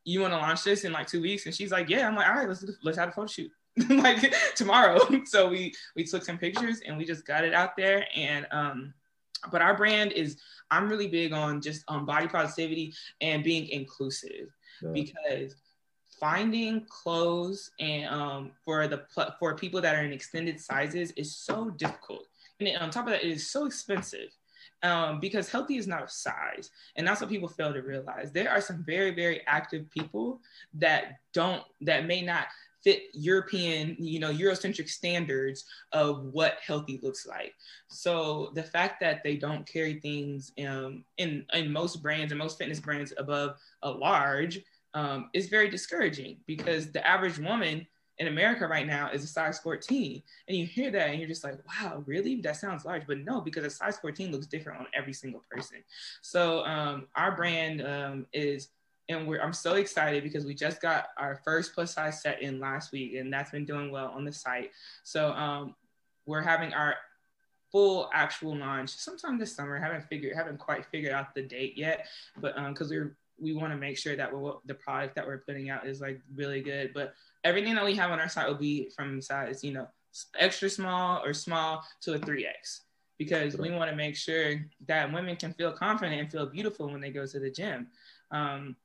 [0.06, 1.46] you want to launch this in like two weeks?
[1.46, 2.08] And she's like, yeah.
[2.08, 3.52] I'm like, all right, let's let's have a photo shoot.
[3.90, 5.00] like tomorrow.
[5.26, 8.06] So we we took some pictures and we just got it out there.
[8.16, 8.94] And um,
[9.52, 10.38] but our brand is
[10.72, 14.50] I'm really big on just on um, body positivity and being inclusive
[14.82, 14.90] yeah.
[14.92, 15.56] because
[16.20, 19.04] finding clothes and um, for the
[19.40, 22.28] for people that are in extended sizes is so difficult.
[22.60, 24.30] And on top of that, it is so expensive.
[24.84, 26.70] Um, because healthy is not a size.
[26.98, 28.34] And that's what people fail to realize.
[28.34, 30.42] There are some very, very active people
[30.74, 32.48] that don't, that may not
[32.84, 37.54] fit European, you know, Eurocentric standards of what healthy looks like.
[37.88, 42.58] So the fact that they don't carry things um, in in most brands and most
[42.58, 44.60] fitness brands above a large
[44.94, 47.88] um, is very discouraging because the average woman
[48.20, 50.22] in America right now is a size 14.
[50.48, 52.42] And you hear that and you're just like, wow, really?
[52.42, 53.08] That sounds large.
[53.08, 55.84] But no, because a size 14 looks different on every single person.
[56.22, 58.70] So um, our brand um, is
[59.10, 62.60] and we're I'm so excited because we just got our first plus size set in
[62.60, 64.72] last week, and that's been doing well on the site.
[65.04, 65.76] So um,
[66.26, 66.96] we're having our
[67.72, 69.78] full actual launch sometime this summer.
[69.78, 72.08] Haven't figured haven't quite figured out the date yet,
[72.40, 75.40] but because um, we're we want to make sure that we're, the product that we're
[75.40, 76.92] putting out is like really good.
[76.94, 77.14] But
[77.44, 79.88] everything that we have on our site will be from size you know
[80.38, 82.82] extra small or small to a 3x
[83.18, 87.02] because we want to make sure that women can feel confident and feel beautiful when
[87.02, 87.88] they go to the gym.
[88.32, 88.76] Um,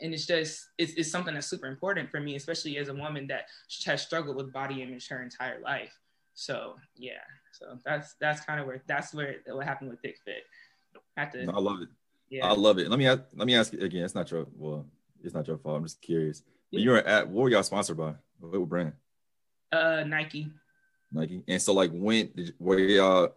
[0.00, 3.26] and it's just it's, it's something that's super important for me especially as a woman
[3.28, 3.46] that
[3.84, 5.92] has struggled with body image her entire life.
[6.34, 7.12] So yeah.
[7.52, 10.44] So that's that's kind of where that's where it, what happened with thick fit.
[11.16, 11.88] I, to, no, I love it.
[12.30, 12.46] yeah.
[12.46, 12.88] I love it.
[12.88, 14.86] Let me ask let me ask you again it's not your well
[15.22, 16.42] it's not your fault i'm just curious.
[16.70, 16.80] Yeah.
[16.80, 18.14] you were at what were y'all sponsored by?
[18.38, 18.92] What brand?
[19.72, 20.50] Uh nike.
[21.12, 21.42] Nike.
[21.48, 23.34] And so like when did were y'all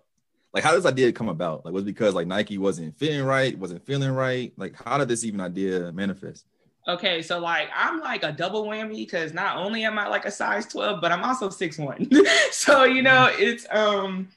[0.54, 1.65] like how does idea come about?
[1.65, 4.54] Like was because like nike wasn't fitting right wasn't feeling right?
[4.56, 6.45] Like how did this even idea manifest
[6.87, 10.31] Okay, so like I'm like a double whammy because not only am I like a
[10.31, 12.09] size 12, but I'm also six one.
[12.51, 14.27] so you know, it's um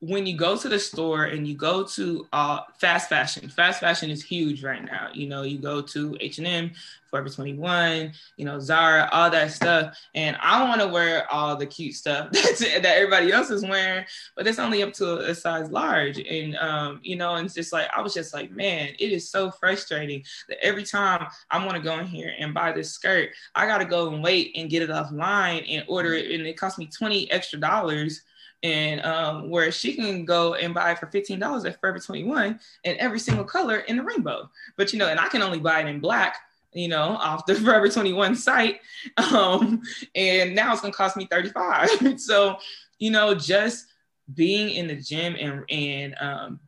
[0.00, 4.10] when you go to the store and you go to uh, fast fashion, fast fashion
[4.10, 5.08] is huge right now.
[5.12, 6.72] You know, you go to H and M,
[7.10, 11.66] Forever 21, you know, Zara, all that stuff, and I want to wear all the
[11.66, 14.04] cute stuff that everybody else is wearing,
[14.36, 17.72] but it's only up to a, size large, and um, you know, and it's just
[17.72, 21.76] like I was just like, man, it is so frustrating that every time I want
[21.76, 24.70] to go in here and buy this skirt, I got to go and wait and
[24.70, 28.22] get it offline and order it, and it costs me 20 extra dollars.
[28.62, 33.18] And um, where she can go and buy for $15 at Forever 21 in every
[33.18, 34.50] single color in the rainbow.
[34.76, 36.36] But you know, and I can only buy it in black,
[36.72, 38.80] you know, off the Forever 21 site.
[39.16, 39.82] Um,
[40.14, 42.20] and now it's gonna cost me 35.
[42.20, 42.58] so,
[42.98, 43.86] you know, just
[44.34, 46.60] being in the gym and and um,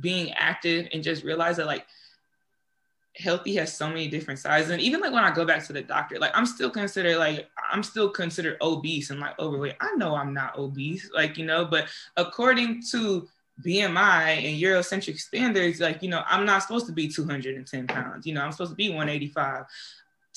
[0.00, 1.86] being active and just realize that like
[3.16, 5.82] healthy has so many different sizes and even like when i go back to the
[5.82, 10.14] doctor like i'm still considered like i'm still considered obese and like overweight i know
[10.14, 13.28] i'm not obese like you know but according to
[13.62, 18.32] bmi and eurocentric standards like you know i'm not supposed to be 210 pounds you
[18.32, 19.64] know i'm supposed to be 185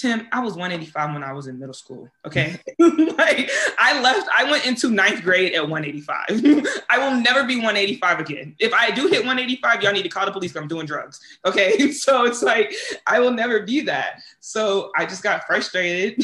[0.02, 2.10] Tim, I was 185 when I was in middle school.
[2.26, 2.60] Okay.
[2.80, 3.16] Mm-hmm.
[3.20, 6.84] like I left, I went into ninth grade at 185.
[6.90, 8.56] I will never be 185 again.
[8.58, 11.20] If I do hit 185, y'all need to call the police I'm doing drugs.
[11.46, 11.92] Okay.
[12.02, 12.74] So it's like,
[13.06, 14.22] I will never be that.
[14.40, 16.24] So I just got frustrated.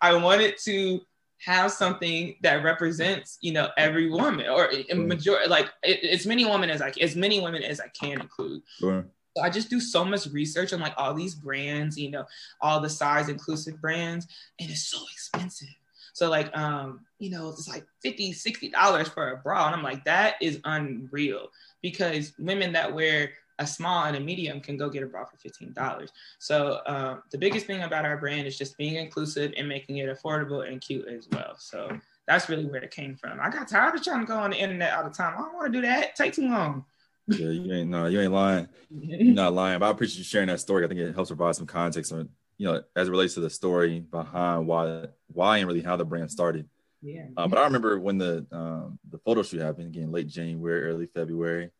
[0.00, 1.02] I wanted to
[1.44, 6.70] have something that represents, you know, every woman or a majority, like as many women
[6.70, 8.62] as I, as many women as I can include.
[8.78, 9.04] Sure.
[9.42, 12.26] I just do so much research on like all these brands, you know,
[12.60, 14.26] all the size inclusive brands,
[14.60, 15.68] and it's so expensive.
[16.12, 19.66] So like um, you know, it's like 50 $60 for a bra.
[19.66, 21.48] And I'm like, that is unreal
[21.80, 25.36] because women that wear a small and a medium can go get a bra for
[25.36, 26.08] $15.
[26.38, 30.08] So uh, the biggest thing about our brand is just being inclusive and making it
[30.08, 31.54] affordable and cute as well.
[31.58, 33.38] So that's really where it came from.
[33.40, 35.34] I got tired of trying to go on the internet all the time.
[35.36, 36.16] I don't want to do that.
[36.16, 36.84] Take too long.
[37.28, 38.68] Yeah, you ain't no, you ain't lying.
[38.90, 39.78] You're not lying.
[39.78, 40.84] But I appreciate you sharing that story.
[40.84, 43.50] I think it helps provide some context on, you know, as it relates to the
[43.50, 46.68] story behind why, why, and really how the brand started.
[47.00, 47.26] Yeah.
[47.36, 51.06] Uh, but I remember when the um, the photo shoot happened again, late January, early
[51.06, 51.70] February.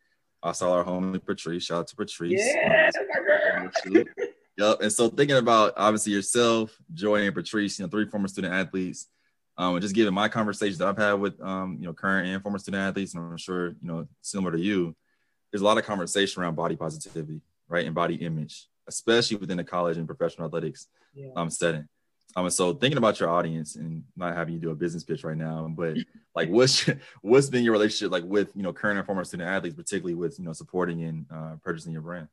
[0.42, 1.64] I saw our homie Patrice.
[1.64, 2.32] Shout out to Patrice.
[2.34, 2.90] Yeah,
[4.56, 4.80] yep.
[4.80, 9.08] And so thinking about obviously yourself, Joy, and Patrice, you know, three former student athletes.
[9.56, 12.42] Um, and just given my conversations that I've had with um, you know, current and
[12.42, 14.96] former student athletes, and I'm sure, you know, similar to you,
[15.50, 19.64] there's a lot of conversation around body positivity, right, and body image, especially within the
[19.64, 21.28] college and professional athletics yeah.
[21.36, 21.86] um, setting.
[22.34, 25.36] Um, so thinking about your audience and not having you do a business pitch right
[25.36, 25.96] now, but
[26.34, 26.88] like what's
[27.22, 30.38] what's been your relationship like with you know current and former student athletes, particularly with
[30.38, 32.28] you know supporting and uh, purchasing your brand?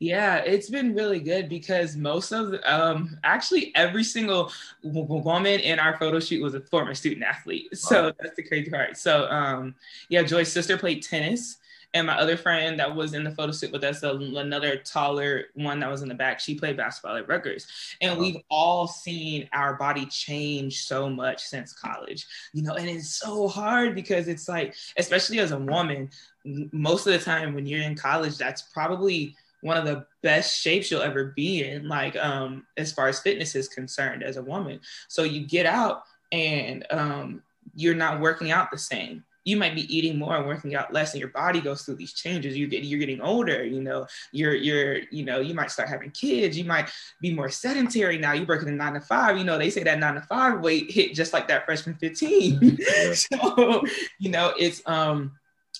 [0.00, 4.52] Yeah, it's been really good because most of the, um actually every single
[4.84, 7.76] woman in our photo shoot was a former student athlete.
[7.76, 8.12] So wow.
[8.20, 8.96] that's the crazy part.
[8.96, 9.74] So um
[10.08, 11.56] yeah, Joy's sister played tennis
[11.94, 15.80] and my other friend that was in the photo shoot with us, another taller one
[15.80, 17.66] that was in the back, she played basketball at Rutgers.
[18.02, 23.16] And we've all seen our body change so much since college, you know, and it's
[23.16, 26.10] so hard because it's like, especially as a woman,
[26.44, 30.90] most of the time when you're in college, that's probably one of the best shapes
[30.90, 34.78] you'll ever be in, like um, as far as fitness is concerned as a woman.
[35.08, 37.42] So you get out and um,
[37.74, 41.12] you're not working out the same you might be eating more and working out less
[41.14, 42.54] and your body goes through these changes.
[42.54, 46.10] You get you're getting older you know you're you're you know you might start having
[46.10, 46.58] kids.
[46.58, 46.90] You might
[47.22, 48.32] be more sedentary now.
[48.32, 49.38] You're working a nine to five.
[49.38, 52.58] You know they say that nine to five weight hit just like that freshman 15
[52.78, 53.14] yeah.
[53.14, 53.82] so
[54.18, 55.32] you know it's um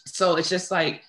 [0.07, 1.03] so it's just like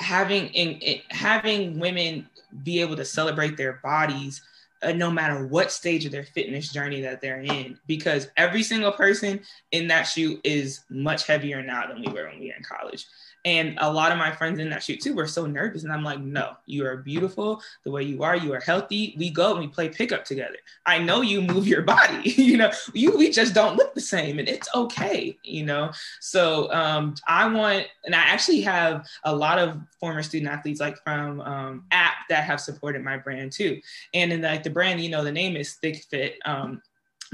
[0.00, 2.28] having in, in having women
[2.64, 4.42] be able to celebrate their bodies
[4.84, 8.92] uh, no matter what stage of their fitness journey that they're in, because every single
[8.92, 9.40] person
[9.72, 13.06] in that shoe is much heavier now than we were when we were in college.
[13.44, 15.84] And a lot of my friends in that shoot too were so nervous.
[15.84, 18.36] And I'm like, no, you are beautiful the way you are.
[18.36, 19.14] You are healthy.
[19.18, 20.56] We go and we play pickup together.
[20.86, 24.38] I know you move your body, you know, you, we just don't look the same
[24.38, 25.92] and it's okay, you know?
[26.20, 31.02] So um, I want, and I actually have a lot of former student athletes like
[31.02, 33.80] from um, app that have supported my brand too.
[34.14, 36.36] And in like the brand, you know, the name is Thick Fit.
[36.44, 36.80] Um,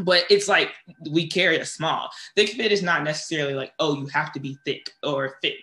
[0.05, 0.73] but it's like
[1.11, 2.11] we carry a small.
[2.37, 5.57] Thick fit is not necessarily like, oh, you have to be thick or fit,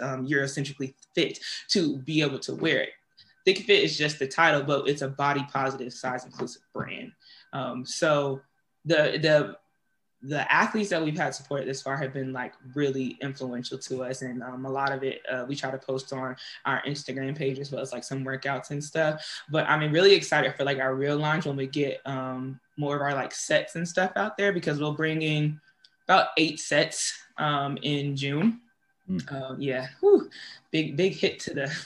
[0.00, 2.90] um, Eurocentrically fit to be able to wear it.
[3.44, 7.12] Thick fit is just the title, but it's a body positive, size inclusive brand.
[7.52, 8.40] Um, so
[8.84, 9.56] the the
[10.28, 14.22] the athletes that we've had support this far have been like really influential to us
[14.22, 17.58] and um, a lot of it uh, we try to post on our instagram page
[17.58, 20.94] as well as like some workouts and stuff but i'm really excited for like our
[20.94, 24.52] real launch when we get um, more of our like sets and stuff out there
[24.52, 25.60] because we'll bring in
[26.04, 28.60] about eight sets um, in june
[29.08, 29.32] Mm.
[29.32, 30.28] Um, yeah, Whew.
[30.72, 31.76] big big hit to the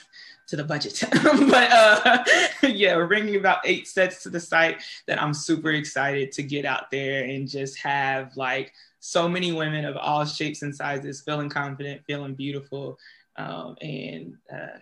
[0.51, 1.03] to the budget.
[1.13, 2.25] but uh,
[2.63, 6.65] yeah, we're bringing about eight sets to the site that I'm super excited to get
[6.65, 11.49] out there and just have like so many women of all shapes and sizes feeling
[11.49, 12.99] confident, feeling beautiful,
[13.37, 14.79] um, and uh,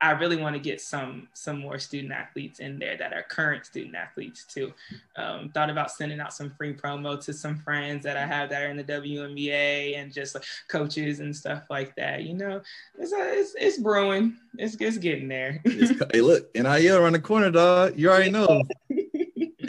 [0.00, 3.64] I really want to get some some more student athletes in there that are current
[3.64, 4.72] student athletes too.
[5.16, 8.62] Um, thought about sending out some free promo to some friends that I have that
[8.62, 12.24] are in the WNBA and just like coaches and stuff like that.
[12.24, 12.60] You know,
[12.98, 14.36] it's a, it's, it's brewing.
[14.58, 15.62] It's it's getting there.
[15.64, 17.98] hey, look, NIL around the corner, dog.
[17.98, 18.64] You already know.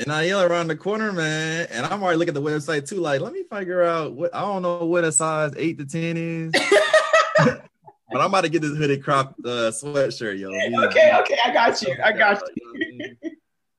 [0.05, 1.67] NIL around the corner, man.
[1.71, 2.97] And I'm already looking at the website too.
[2.97, 6.17] Like, let me figure out what I don't know what a size eight to ten
[6.17, 6.53] is.
[8.17, 10.49] But I'm about to get this hooded crop uh, sweatshirt, yo.
[10.87, 11.95] Okay, okay, I got you.
[12.03, 13.15] I got you.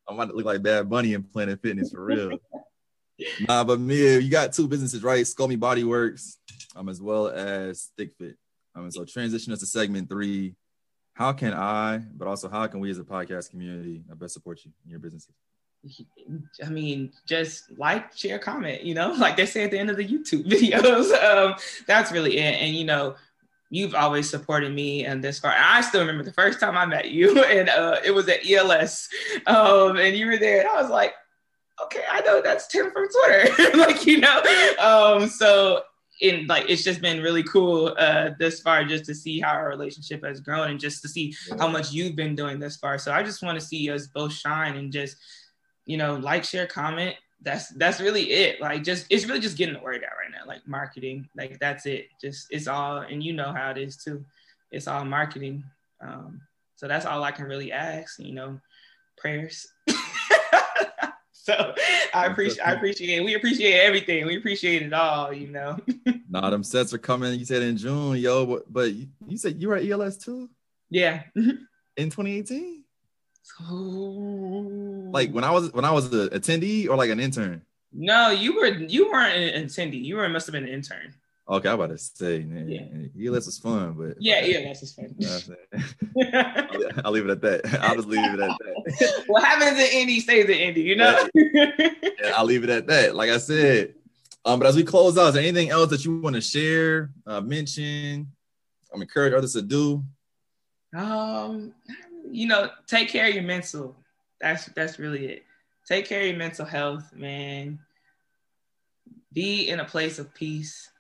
[0.07, 2.39] I'm about to look like Bad Bunny in Planet Fitness for real.
[3.49, 5.27] nah, but Mia, you got two businesses, right?
[5.41, 6.39] Me Body Works,
[6.77, 8.37] um, as well as Thick Fit.
[8.77, 10.55] Um, so transition us to segment three.
[11.15, 14.65] How can I, but also how can we as a podcast community uh, best support
[14.65, 15.35] you in your businesses?
[16.65, 19.97] I mean, just like, share, comment, you know, like they say at the end of
[19.97, 21.13] the YouTube videos.
[21.23, 21.55] Um,
[21.87, 22.61] that's really it.
[22.61, 23.17] And, you know,
[23.71, 25.53] you've always supported me and this far.
[25.53, 28.49] And I still remember the first time I met you, and uh, it was at
[28.49, 29.09] ELS,
[29.47, 31.15] um, and you were there, and I was like,
[31.85, 34.43] okay, I know that's Tim from Twitter, like you know.
[34.81, 35.83] Um, so
[36.21, 39.69] in like it's just been really cool uh, this far just to see how our
[39.69, 42.99] relationship has grown and just to see how much you've been doing this far.
[42.99, 45.17] So I just want to see us both shine and just
[45.87, 48.61] you know like, share, comment, that's that's really it.
[48.61, 50.47] Like just it's really just getting the word out right now.
[50.47, 52.09] Like marketing, like that's it.
[52.21, 54.25] Just it's all, and you know how it is too.
[54.71, 55.65] It's all marketing.
[56.01, 56.41] Um,
[56.77, 58.19] so that's all I can really ask.
[58.19, 58.61] You know,
[59.17, 59.67] prayers.
[61.33, 61.75] so
[62.13, 64.27] I appreciate I appreciate we appreciate everything.
[64.27, 65.33] We appreciate it all.
[65.33, 65.79] You know.
[66.29, 67.39] nah, them sets are coming.
[67.39, 70.51] You said in June, yo, but, but you said you were at ELS too.
[70.91, 71.23] Yeah.
[71.35, 72.85] in 2018.
[73.61, 77.63] Like when I was when I was an attendee or like an intern.
[77.93, 80.05] No, you were you weren't an attendee.
[80.05, 81.15] You were must have been an intern.
[81.51, 83.31] Okay, I'm about to say, man, yeah.
[83.31, 85.17] ELS was fun, but yeah, ELS was fun.
[85.25, 87.81] I'll, I'll, leave it at that.
[87.81, 89.25] I'll just leave it at that.
[89.29, 91.27] what happens in Indy stays in Indy, you know.
[91.35, 93.15] yeah, I'll leave it at that.
[93.15, 93.95] Like I said,
[94.45, 97.13] um, but as we close out, is there anything else that you want to share,
[97.27, 98.31] uh, mention,
[98.93, 100.05] um, encourage others to do?
[100.95, 101.73] Um,
[102.31, 103.97] you know, take care of your mental.
[104.41, 105.45] That's that's really it.
[105.87, 107.79] Take care of your mental health, man.
[109.33, 110.91] Be in a place of peace.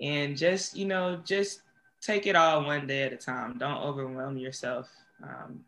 [0.00, 1.62] And just, you know, just
[2.02, 3.56] take it all one day at a time.
[3.58, 4.90] Don't overwhelm yourself
[5.22, 5.64] um,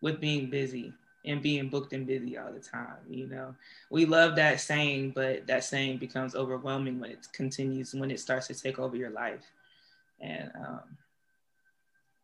[0.00, 0.92] with being busy
[1.24, 2.96] and being booked and busy all the time.
[3.08, 3.54] You know,
[3.90, 8.48] we love that saying, but that saying becomes overwhelming when it continues, when it starts
[8.48, 9.44] to take over your life.
[10.20, 10.96] And, um,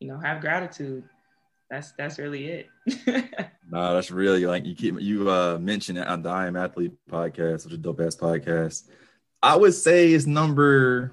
[0.00, 1.04] you know, have gratitude
[1.70, 2.68] that's that's really it.
[3.70, 6.92] nah, that's really like you keep you uh mentioned it on the I Am Athlete
[7.08, 8.88] podcast, which is a dope ass podcast.
[9.42, 11.12] I would say it's number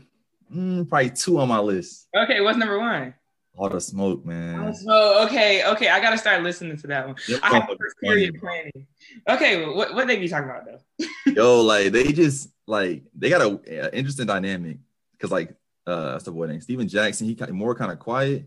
[0.53, 2.08] mm, probably two on my list.
[2.16, 3.14] Okay, what's number one?
[3.55, 4.74] All the smoke, man.
[4.74, 5.28] Smoke.
[5.28, 5.89] Okay, okay.
[5.89, 7.16] I gotta start listening to that one.
[7.28, 7.70] Yep, I have
[8.01, 8.88] period planning.
[9.30, 11.05] Okay, what what they be talking about though?
[11.32, 14.78] Yo, like they just like they got a, interesting dynamic
[15.12, 15.55] because like
[15.86, 16.62] uh, what's the boy name?
[16.62, 17.28] Stephen Jackson.
[17.28, 18.45] He more kind of quiet.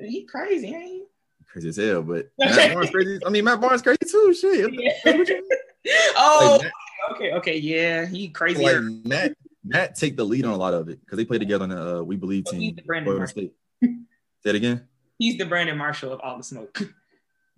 [0.00, 1.04] He crazy, ain't he?
[1.52, 2.02] Crazy as hell.
[2.02, 3.18] But Matt Barnes crazy.
[3.24, 4.34] I mean, Matt Barnes crazy too.
[4.34, 4.72] Shit.
[4.74, 4.92] Yeah.
[6.16, 6.72] oh, like,
[7.12, 8.64] okay, okay, yeah, he crazy.
[8.64, 11.64] Like Matt, Matt take the lead on a lot of it because they play together
[11.64, 12.60] on the uh, We Believe team.
[12.60, 13.52] He's the Brandon State.
[13.82, 14.86] Say it again.
[15.18, 16.82] He's the Brandon Marshall of all the smoke.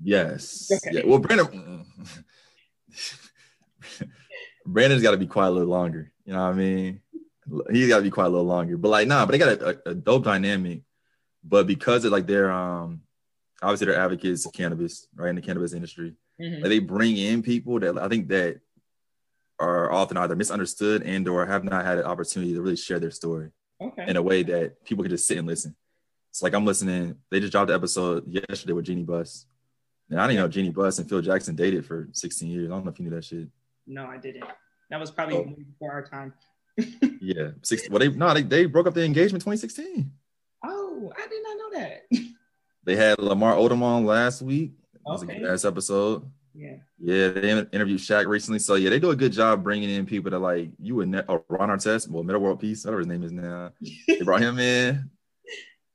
[0.03, 0.71] Yes.
[0.71, 0.99] Okay.
[0.99, 1.07] Yeah.
[1.07, 1.87] Well, Brandon.
[4.67, 6.11] Brandon's got to be quiet a little longer.
[6.25, 7.01] You know what I mean?
[7.71, 8.77] He's got to be quiet a little longer.
[8.77, 10.83] But like, nah, but they got a, a, a dope dynamic.
[11.43, 13.03] But because of like their um
[13.65, 16.15] obviously they're advocates of cannabis, right, in the cannabis industry.
[16.41, 16.63] Mm-hmm.
[16.63, 18.61] Like they bring in people that I think that
[19.59, 23.11] are often either misunderstood and or have not had an opportunity to really share their
[23.11, 23.51] story
[23.81, 24.05] okay.
[24.09, 25.75] in a way that people can just sit and listen.
[26.31, 27.17] It's like I'm listening.
[27.31, 29.47] They just dropped the episode yesterday with Jeanie Buss.
[30.11, 32.69] And I didn't know Jeanie Buss and Phil Jackson dated for 16 years.
[32.69, 33.49] I don't know if you knew that shit.
[33.87, 34.45] No, I didn't.
[34.91, 35.45] That was probably oh.
[35.45, 36.35] before our time.
[37.21, 37.89] yeah, six.
[37.89, 40.11] Well, they no, they, they broke up the engagement 2016.
[40.65, 42.03] Oh, I did not know that.
[42.85, 44.73] They had Lamar Odom on last week.
[44.95, 45.37] It was okay.
[45.37, 46.31] a good ass episode.
[46.55, 46.77] Yeah.
[46.99, 48.61] Yeah, they interviewed Shaq recently.
[48.61, 51.25] So yeah, they do a good job bringing in people that like you would ne-
[51.29, 53.73] or Ron Artest, well, Metta World Peace, whatever his name is now.
[54.07, 55.11] they brought him in.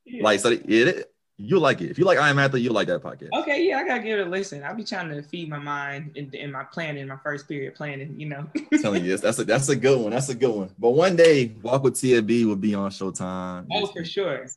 [0.06, 0.24] Yeah.
[0.24, 1.04] Like so, they, they,
[1.38, 1.92] You like it.
[1.92, 3.30] If you like I Am Athlete, you like that podcast.
[3.42, 4.64] Okay, yeah, I gotta give it a listen.
[4.64, 8.20] I'll be trying to feed my mind in, in my planning, my first period planning.
[8.20, 8.48] You know,
[8.82, 10.12] telling you, that's a that's a good one.
[10.12, 10.72] That's a good one.
[10.80, 13.68] But one day, Walk with TFB will be on Showtime.
[13.72, 14.48] Oh, for sure.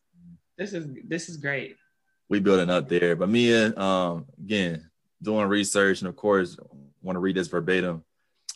[0.59, 1.77] This is this is great.
[2.33, 3.15] We building up there.
[3.15, 4.89] But Mia, um, again,
[5.21, 6.57] doing research, and of course,
[7.03, 8.05] want to read this verbatim.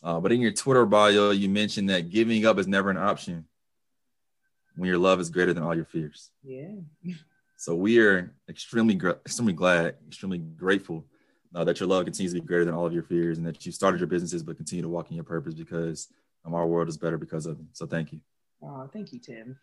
[0.02, 3.44] Uh, but in your Twitter bio, you mentioned that giving up is never an option
[4.76, 6.30] when your love is greater than all your fears.
[6.42, 6.70] Yeah.
[7.58, 11.06] So we are extremely, extremely glad, extremely grateful
[11.54, 13.64] uh, that your love continues to be greater than all of your fears, and that
[13.64, 16.08] you started your businesses but continue to walk in your purpose because
[16.44, 17.66] um, our world is better because of it.
[17.72, 18.20] So thank you.
[18.62, 19.58] Oh, thank you, Tim.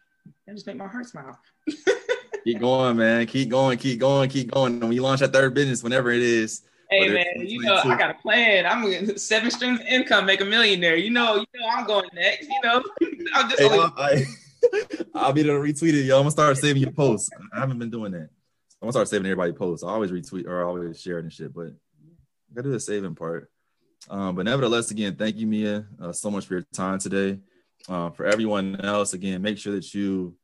[0.47, 1.39] That just make my heart smile.
[2.43, 3.25] keep going, man.
[3.25, 3.77] Keep going.
[3.77, 4.29] Keep going.
[4.29, 4.79] Keep going.
[4.79, 6.61] When you launch that third business, whenever it is.
[6.89, 8.67] Hey man, you know I got a plan.
[8.67, 10.95] I'm gonna seven streams of income, make a millionaire.
[10.95, 12.47] You know, you know I'm going next.
[12.47, 12.83] You know,
[13.33, 13.61] I'm just.
[13.61, 14.25] Hey, I,
[15.15, 16.17] I'll be to retweet it, yo.
[16.17, 17.31] I'm gonna start saving your posts.
[17.51, 18.29] I haven't been doing that.
[18.81, 19.83] I'm gonna start saving everybody posts.
[19.83, 22.79] I always retweet or I always share it and shit, but I gotta do the
[22.79, 23.49] saving part.
[24.09, 27.39] Um, but nevertheless, again, thank you, Mia, uh, so much for your time today.
[27.87, 30.35] Uh, for everyone else, again, make sure that you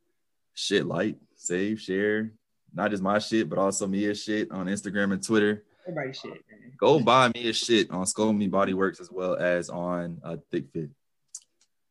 [0.54, 1.18] shit like,
[1.50, 2.32] save, share,
[2.74, 5.64] not just my shit, but also Mia's shit on Instagram and Twitter.
[5.88, 6.32] Everybody shit.
[6.32, 6.72] Man.
[6.78, 10.66] Go buy Mia's shit on Skull Me Body Works as well as on uh, Thick
[10.72, 10.90] Fit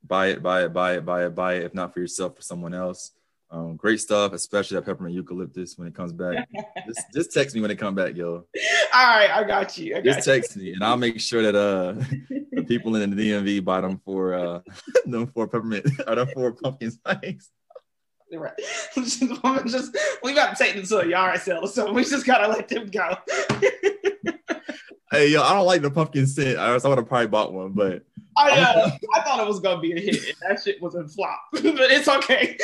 [0.09, 1.65] buy it, buy it, buy it, buy it, buy it.
[1.65, 3.13] If not for yourself, for someone else.
[3.51, 6.47] Um, great stuff, especially that peppermint eucalyptus when it comes back.
[6.87, 8.33] just, just text me when it come back, yo.
[8.35, 8.45] All
[8.93, 9.97] right, I got you.
[9.97, 11.93] I got just text me, and I'll make sure that uh
[12.53, 14.61] the people in the DMV buy them for uh
[15.07, 17.51] them for peppermint or them for pumpkin spice.
[18.33, 18.53] Right.
[18.95, 22.69] just we got to take them to a yard sale, so we just gotta let
[22.69, 23.17] them go.
[25.11, 26.59] hey, yo, I don't like the pumpkin scent.
[26.59, 28.03] I, I would have probably bought one, but
[28.37, 30.37] I, uh, I thought it was gonna be a hit.
[30.43, 32.57] And that shit was a flop, but it's okay.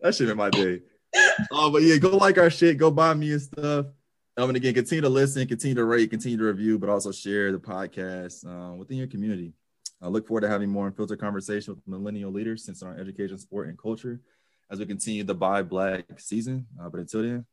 [0.00, 0.80] that shit in my day.
[1.50, 2.78] Uh, but yeah, go like our shit.
[2.78, 3.86] Go buy me and stuff.
[4.38, 7.52] Um, and again, continue to listen, continue to rate, continue to review, but also share
[7.52, 9.54] the podcast uh, within your community.
[10.02, 13.68] I look forward to having more unfiltered conversation with millennial leaders since our education, sport,
[13.68, 14.20] and culture
[14.70, 16.66] as we continue the Buy Black season.
[16.80, 17.46] Uh, but until then,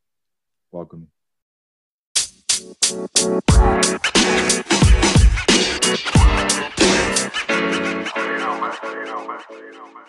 [0.71, 1.07] welcome.
[2.55, 2.69] You
[8.39, 8.73] know, man.
[8.83, 9.39] You know, man.
[9.49, 10.03] You know, man.